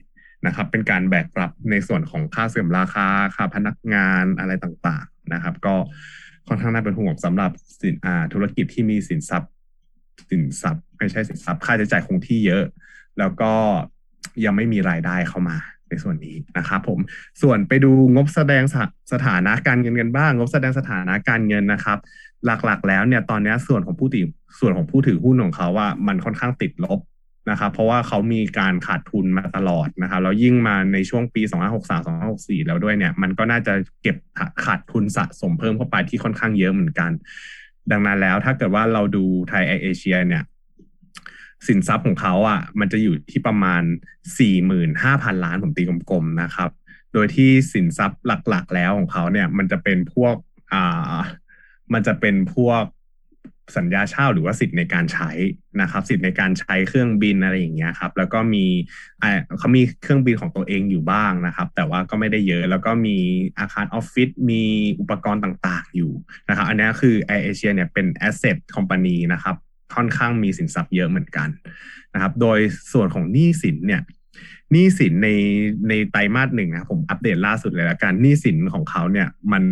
[0.46, 5.76] นะครับ เป็นการแบกรับในส่วนของค่าเสื่อมราคาค่าพนักงานอะไรต่างๆนะครับ ก็
[6.48, 9.52] ค่อนข้างน่าเป็นห่วงสำหรับสินอาธุรกิจที่มีสินทรัพย์
[10.30, 12.64] สินทรัพย์ไม่ใช่สินทรัพย์ค่าใช้จ่ายคงที่เยอะ
[13.20, 13.54] แล้วก็
[14.46, 15.58] ยังไม่มีรายได้เข้ามา
[15.90, 17.00] ในส่วนนี้นะครับผม
[17.42, 18.76] ส่วนไปดูงบแสดงส
[19.14, 21.98] สถานะการเงินกันบ้าง งบแสดงสถานะการเงินนะครับ
[22.46, 24.28] หลักๆ แล้วเนี่ยตอนนี้ส่วนของผู้ถือ
[24.60, 27.00] ส่วนของผู้ถือหุ้นของเขาว่ามันค่อนข้างติดลบ
[27.50, 34.18] นะครับเพราะว่าเขามีการขาดทุนมาตลอดนะครับแล้วยิ่งมาในช่วงปี 2563 2564 แล้วด้วยเนี่ยมันก็น่าจะเก็บ
[34.66, 37.12] ขาดทุนสะสมเพิ่มเข้าไปที่ค่อนข้างเยอะเหมือนกัน
[37.92, 40.44] ดังนั้นแล้วถ้าเกิดว่าเราดูไทยแอเอเชียเนี่ย
[41.68, 43.84] สินทรัพย์ของเขาอะมันจะอยู่ที่ประมาณ
[44.64, 46.70] 45,000 ล้านผมตีกลมๆนะครับ
[47.14, 50.36] โดยที่สินทรัพย์หลักๆแล้วของเขาเนี่ยมันจะเป็นพวก
[50.74, 51.18] อ่า
[51.94, 52.84] มันจะเป็นพวก
[53.78, 55.32] สัญญาเช่าหรือว่าสิทธิ์ในการใช้
[55.82, 58.66] นะครับ สิทธิ์ในการใช้เครื่องบินอะไรอย่างเงี้ยครับ แล้วก็มี
[59.60, 63.18] เขามีเครื่องบินของตัวเองอยู่บ้างนะครับ แต่ว่าก็ไม่ได้เยอะ แล้วก็มี
[63.60, 64.64] อาคารออฟฟิศมี
[65.00, 66.12] อุปกรณ์ต่างๆอยู่
[66.50, 69.56] นะครับ อันนี้คือแอร์เอเชียเนี่ยเป็น asset company นะครับ
[69.96, 71.50] ค่อนข้างมีสินทรัพย์เยอะเหมือนกัน
[72.14, 72.60] นะครับ โดย
[72.94, 74.02] ส่วนของหนี้สินเนี่ย
[74.72, 75.30] หนี้สินใน
[75.90, 79.64] ในไตรมาสหนึ่งนะผมอัปเดตล่าสุดเลยละกันหนี้สินของเขาเนี่ยมัน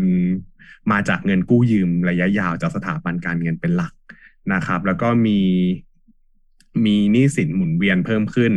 [0.91, 3.93] มาจากเงินกู้ยืมระยะยาวจากสถาบันการเงินเป็นหลัก
[4.53, 5.39] นะครับ แล้วก็มี
[6.85, 8.53] มีหนี้สินหมุนเวียนเพิ่มขึ้น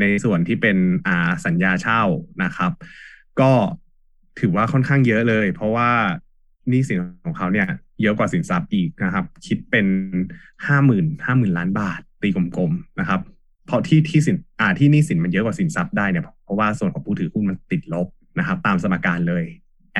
[0.00, 2.02] ในส่วนที่เป็นอ่าสัญญาเช่า
[2.42, 2.72] นะครับ
[3.40, 3.52] ก็
[4.40, 5.90] ถือว่าค่อนข้างเยอะเลย เพราะว่า
[6.68, 7.68] หนี้สินของเขาเนี่ย
[8.02, 9.86] เยอะกว่าสินทรัพย์อีกนะครับ คิดเป็น
[10.66, 13.20] ห้าหมื่นห้าหมื่นล้านบาท ตีกลมๆนะครับ
[13.66, 18.06] เพราะที่ที่สินอ่าที่หนี้สินมันเยอะกว่าสินทรัพย์ได้เนี่ยเพราะว่าส่วนของผู้ถือหุ้นมันติดลบ
[18.38, 19.44] นะครับ ตามสมการเลย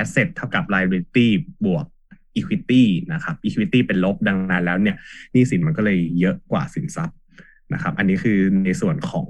[0.02, 1.26] asset เท่ากับ liability
[1.64, 1.84] บวก
[2.38, 4.96] equity นะครับ equity เป็นลบดังนั้นแล้วเนี่ย
[5.32, 7.16] หนี้สินมันก็เลยเยอะกว่าสินทรัพย์
[7.72, 9.28] นะครับ อันนี้คือในส่วนของ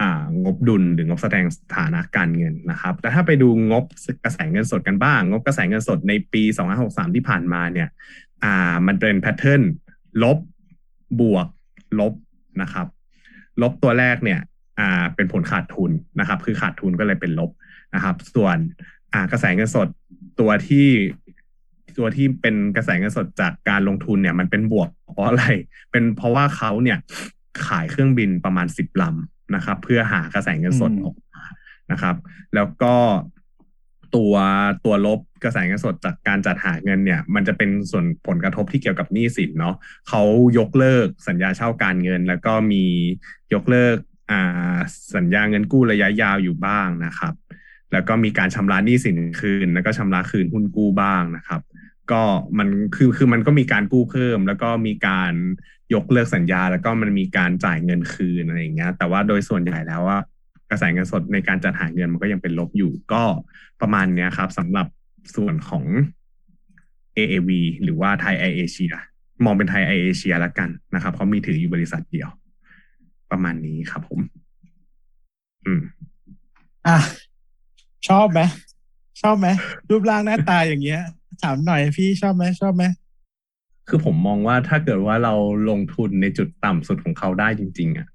[0.00, 0.04] อ
[0.44, 3.84] งบดุลหรืองบแสดงสถานะการเงินนะครับ แต่ถ้าไปดูงบ
[4.24, 6.42] กระแสเงินสดกันบ้าง งบกระแสเงินสดในปี
[6.78, 7.88] 2563 ที่ผ่านมาเนี่ย
[8.44, 9.62] อ่ามันเป็น pattern
[10.22, 10.38] ลบ
[11.20, 11.46] บวก
[12.00, 12.14] ลบ
[12.62, 12.86] นะครับ
[13.62, 14.40] ลบตัวแรกเนี่ย
[14.78, 17.50] อ่าเป็นผลขาดทุนนะครับ คือขาดทุนก็เลยเป็นลบ
[17.94, 18.56] นะครับ ส่วน
[19.12, 19.88] อ่ากระแสเงินสด
[20.40, 20.88] ตัวที่
[21.98, 25.44] ตัวที่เป็นกระแสเงินสดจากการลงทุนเนี่ย มันเป็นบวกเพราะอะไร
[25.90, 26.98] เป็นเพราะว่าเขาเนี่ย
[27.66, 31.42] ขายเครื่องบินประมาณสิบลำนะครับ เพื่อหากระแสเงินสดออกมา
[31.90, 32.16] นะครับ
[32.54, 32.94] แล้วก็
[34.14, 34.34] ตัว
[34.84, 39.74] ตัวลบกระแสเงินสดจากการจัดหาเงินเนี่ย มันจะเป็นส่วนผลกระทบที่เกี่ยวกับหนี้สินเนาะ
[40.08, 40.22] เขา
[40.58, 42.84] ยกเลิกสัญญาเช่าการเงิน แล้วก็มี
[43.54, 43.96] ยกเลิก
[44.30, 44.78] อ่า
[45.16, 47.34] สัญญาเงินกู้ระยะยาวอยู่บ้างนะครับ
[47.92, 51.60] แล้วก็มีการชำระหนี้สินคืน แล้วก็ชำระคืนหุ้นกู้บ้างนะครับ
[52.12, 52.22] ก็
[52.58, 55.32] มันคือคือมันก็มีการกู้เพิ่ม แล้วก็มีการ
[55.94, 60.18] ยกเลิกสัญญา แล้วก็มันมีการจ่ายเงินคืนอะไรอย่างเงี้ย แต่ว่าโดยส่วนใหญ่แล้วว่า
[60.70, 63.22] กระแสเงินสดในการจัดหาเงินมันก็ยังเป็นลบอยู่ ก็
[63.80, 64.86] ประมาณเนี้ยครับสำหรับ
[65.36, 65.84] ส่วนของ
[67.16, 67.50] AAV
[67.82, 68.92] หรือว่าไทยไอเอเชีย
[69.44, 72.28] มองเป็นไทยไอเอเชียละกันนะครับ เพราะมีถืออยู่บริษัทเดียว
[73.30, 74.20] ประมาณนี้ครับผม
[75.64, 75.82] อืม
[76.86, 76.98] อะ
[78.08, 78.40] ชอบไหม
[79.22, 79.48] ชอบไหม
[79.90, 81.02] รูปร่างหน้าตาอย่างเงี้ย
[81.42, 82.84] ถามหน่อยพี่ชอบไหมชอบไหม
[83.88, 85.34] คือผมมองว่าถ้าเกิดว่าเรา
[85.70, 88.08] ลงทุนในจุดต่ำสุดของเขาได้จริง ๆอะ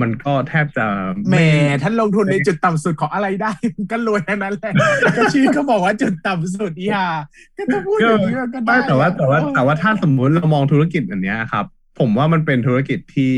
[0.00, 0.86] มันก็แทบจะ
[1.28, 1.46] แหมไม่
[1.82, 4.72] ท่านลงทุนในจุดต่ำสุดของอะไรได้มันก็รวยทั้งนั้นแหละ
[5.16, 7.08] ก็ชื่อก็บอกว่าจุดต่ำสุดอีห่า
[7.56, 11.64] ก็ถ้าพูดอย่างนี้มันก็ได้ไม่แต่ว่าแต่ว่า แต่ว่าถ้าสมมุติเรามองธุรกิจอันเนี้ยครับ
[11.98, 13.34] ผมว่ามันเป็นธุรกิจที่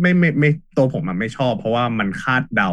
[0.00, 2.72] ไม่ไม่ไม่ตัวผมมันไม่ชอบ เพราะว่ามันคาดเดา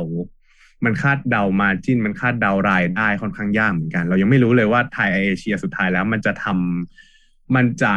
[0.85, 7.93] มันคาดเดามาจิ้นมันคาดเดารายได้ค่อนข้างยากเหมือนกัน เรายังไม่รู้เลยว่าไทยเอเชียสุดท้ายแล้วมันจะทำมันจะ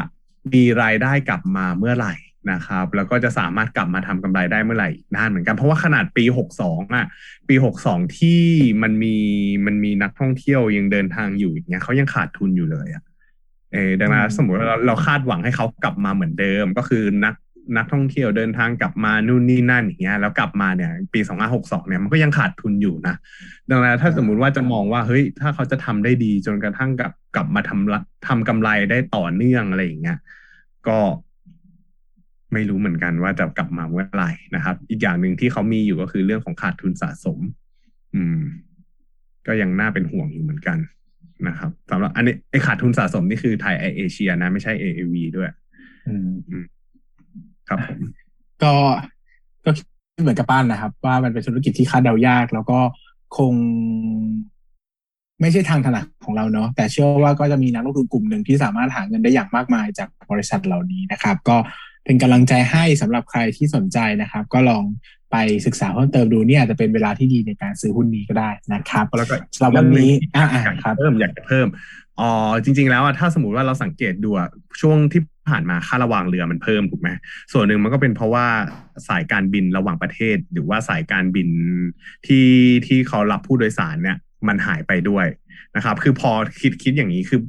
[0.52, 2.14] มีรายได้กลับมาเมื่อไหร่
[2.52, 7.06] นะครับ แล้วก็จะสามารถกลับมาทำกำไรได้เมื่อไหร่นานเหมือนกัน เพราะว่าขนาดปีหกสองอะ
[7.48, 8.42] ปีหกสองที่
[8.82, 9.16] มันมี
[9.66, 13.02] มันมีนักท่องเที่ยวยังเดินทางอยู่อย่างเงี้ยเขายังขาดทุนอยู่เลยอะ
[13.72, 17.34] เออดังนั้นสมมติว่าเราเราคาดหวังให้เขากลับมาเหมือนเดิม ก็คือนัก
[17.76, 23.14] นักท่องเที่ยวเดินทางกลับมานู่นนี่นั่นอย่างเงี้ยแล้วกลับมาเนี่ยปีสองห้าหกสองเนี่ยมันก็ยังขาดทุนอยู่นะ
[23.70, 30.18] ดังนั้นถ้าสมมุติว่าจะมองว่าเฮ้ยถ้าเขาจะทำได้ดีจนกระทั่งกลับกลับมาทำละทำกำไรได้ต่อเนื่องอะไรอย่างเงี้ย
[30.88, 30.98] ก็
[32.52, 37.38] ไม่รู้เหมือนกันว่าจะกลับมาเมื่อไหร่นะครับ อีกอย่างหนึ่งที่เขามีอยู่ก็คือเรื่องของขาดทุนสะสม
[38.14, 38.40] อืม
[39.46, 40.78] ก็ยังน่าเป็นห่วงอยู่เหมือนกัน
[41.48, 45.50] นะครับสำหรับอันนี้ไอขาดทุนสะสมนี่คือไทยไอเอเชียนะ ไม่ใช่ AAV ด้วย
[46.08, 46.14] อื
[46.62, 46.64] ม
[47.70, 47.98] ครับผม
[48.62, 48.74] ก็
[49.64, 49.86] ก็คิด
[50.22, 52.78] เหมือนกับป้านนะครับ ว่ามันเป็นธุรกิจที่คาดเดายาก แล้วก็
[53.38, 53.54] คง
[55.40, 61.56] ไม่ใช่ทางถนัดของเราเนาะแต่เชื่อว่าก็จะมีนักลงทุนกลุ่มหนึ่งที่สามารถหาเงินได้อย่างมากมายจากบริษัทเหล่านี้นะครับ ก็
[62.04, 64.84] เป็นกำลังใจให้สำหรับใครที่สนใจนะครับ ก็ลอง
[65.32, 71.66] ไปศึกษาเพิ่มเติมดูเนี่ยอาจจะเป็นเวลาที่ดีในการซื้อหุ้นนี้ก็ได้นะครับ แล้วก็สำหรับวันนี้อ่าอ่าอยากครับเพิ่มอยากจะเพิ่ม
[72.20, 72.30] อ๋อ
[72.64, 74.48] จริง ๆ แล้วอะถ้าสมมติว่าเราสังเกตดูอะ
[74.80, 77.08] ช่วงที่ ผ่านมาค่าระวางเรือมันเพิ่มถูกไหม
[77.52, 78.46] ส่วนหนึ่งมันก็เป็นเพราะว่า
[79.08, 81.48] สายการบินระหว่างประเทศ หรือว่าสายการบิน
[82.26, 82.48] ที่
[82.86, 84.16] ที่เขารับผู้โดยสารเนี่ย
[84.48, 85.26] มันหายไปด้วย
[85.76, 87.40] นะครับ คือพอคิดคิดอย่างนี้คือ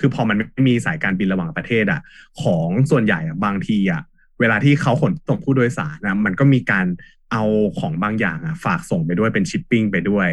[0.00, 2.00] คือพอมันไม่มีสายการบินระหว่างประเทศอะ
[2.42, 4.02] ของส่วนใหญ่อะบางทีอะ
[4.40, 6.86] เวลาที่เขาขนส่งผู้โดยสารนะมันก็มีการ
[7.32, 7.42] เอา
[7.78, 10.28] ของบางอย่างอะฝากส่งไปด้วยเป็นชิปปิ้งไปด้วย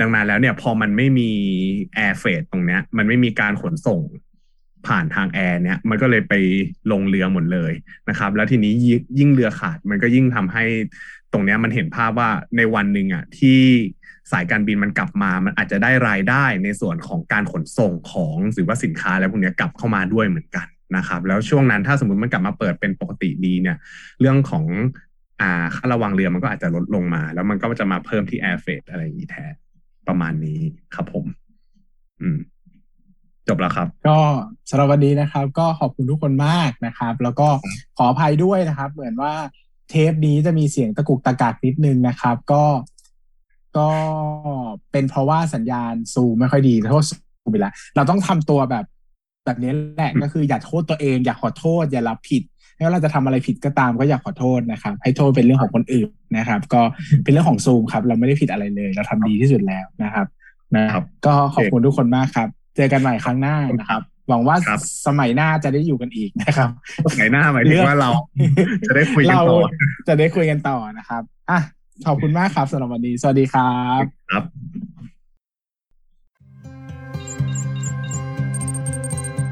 [0.00, 1.30] ดังนั้นแล้วเนี่ยพอมันไม่มี
[1.94, 4.00] แอร์เฟรตตรงเนี้ยมันไม่มีการขนส่ง
[4.86, 6.34] ผ่านทางแอร์เนี่ยมันก็เลยไป
[6.92, 7.72] ลงเรือหมดเลย
[8.08, 8.72] นะครับ แล้วทีนี้
[9.18, 10.64] ยิ่งเรือขาดมันก็ยิ่งทำให้
[11.32, 13.60] ตรงเนี้ยมันเห็นภาพว่าในวันหนึ่งอะที่
[14.32, 23.76] สายการบินมันกลับมา มันอาจจะได้รายได้ในส่วนของการขนส่งของหรือว่าสินค้าแล้วพวกนี้กลับเข้ามาด้วยเหมือนกันนะครับ แล้วช่วงนั้นถ้าสมมติมันกลับมาเปิดเป็นปกติดีเนี่ย
[24.20, 24.64] เรื่องของ
[25.40, 29.54] อ่าค่าระวังเรือมันก็อาจจะลดลงมา แล้วมันก็จะมาเพิ่มที่แอร์เฟรอะไรอย่างนี้แทน
[30.08, 30.60] ประมาณนี้
[30.94, 31.24] ครับผม
[33.48, 34.18] จบแล้วครับ ก็
[34.70, 37.48] สำหรับวันนี้นะครับ ก็ขอบคุณทุกคนมากนะครับ แล้วก็
[37.96, 39.32] ขออภัยด้วยนะครับ เหมือนว่า
[39.90, 42.64] เทปนี้จะมีเสียงตะกุกตะกักนิดนึงนะครับ ก็
[43.78, 43.88] ก็
[44.92, 48.84] เป็นเพราะว่าสัญญาณซูมไม่ค่อยดีโทษซูมไปแล้วเราต้องทำตัวแบบ
[49.44, 52.42] แบบนี้แหละก็คืออย่าโทษตัวเอง อย่าขอโทษ อย่ารับผิด
[52.74, 56.82] ไม่ว่าเราจะทำอะไรผิดก็ตามก็อย่าขอโทษนะครับ ให้โทษเป็นเรื่องของคนอื่นนะครับ ก็
[57.22, 60.26] เป็นเรื่องของซูมครับ เราไม่ได้ผิดอะไรเลย เราทำดีที่สุดแล้วนะครับ
[60.76, 66.70] นะครับ ก็ขอบคุณทุกคนมากครับ เจอกันใหม่ครั้งหน้านะครับ หวังว่าครับสมัยหน้าจะได้อยู่กันอีกนะครับ
[67.16, 68.10] ไหนหน้าหมายถึงว่าเรา
[68.88, 69.68] จะได้คุยกันเราต่อ
[70.08, 71.60] จะได้คุยกันต่อนะครับอะ
[72.06, 74.44] ขอบคุณมากครับสำหรับวันนี้ สวัสดีครับ ครับ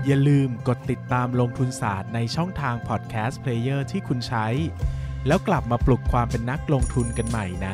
[0.07, 4.47] อย่าลืมกดติดตามลงทุนศาสตร์ในช่องทางพอดแคสต์เพลเยอร์ที่คุณใช้
[5.27, 7.69] แล้วกลับมาปลุกความเป็นนักลงทุนกันใหม่ใน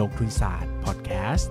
[0.00, 1.50] ลงทุนศาสตร์พอดแคสต์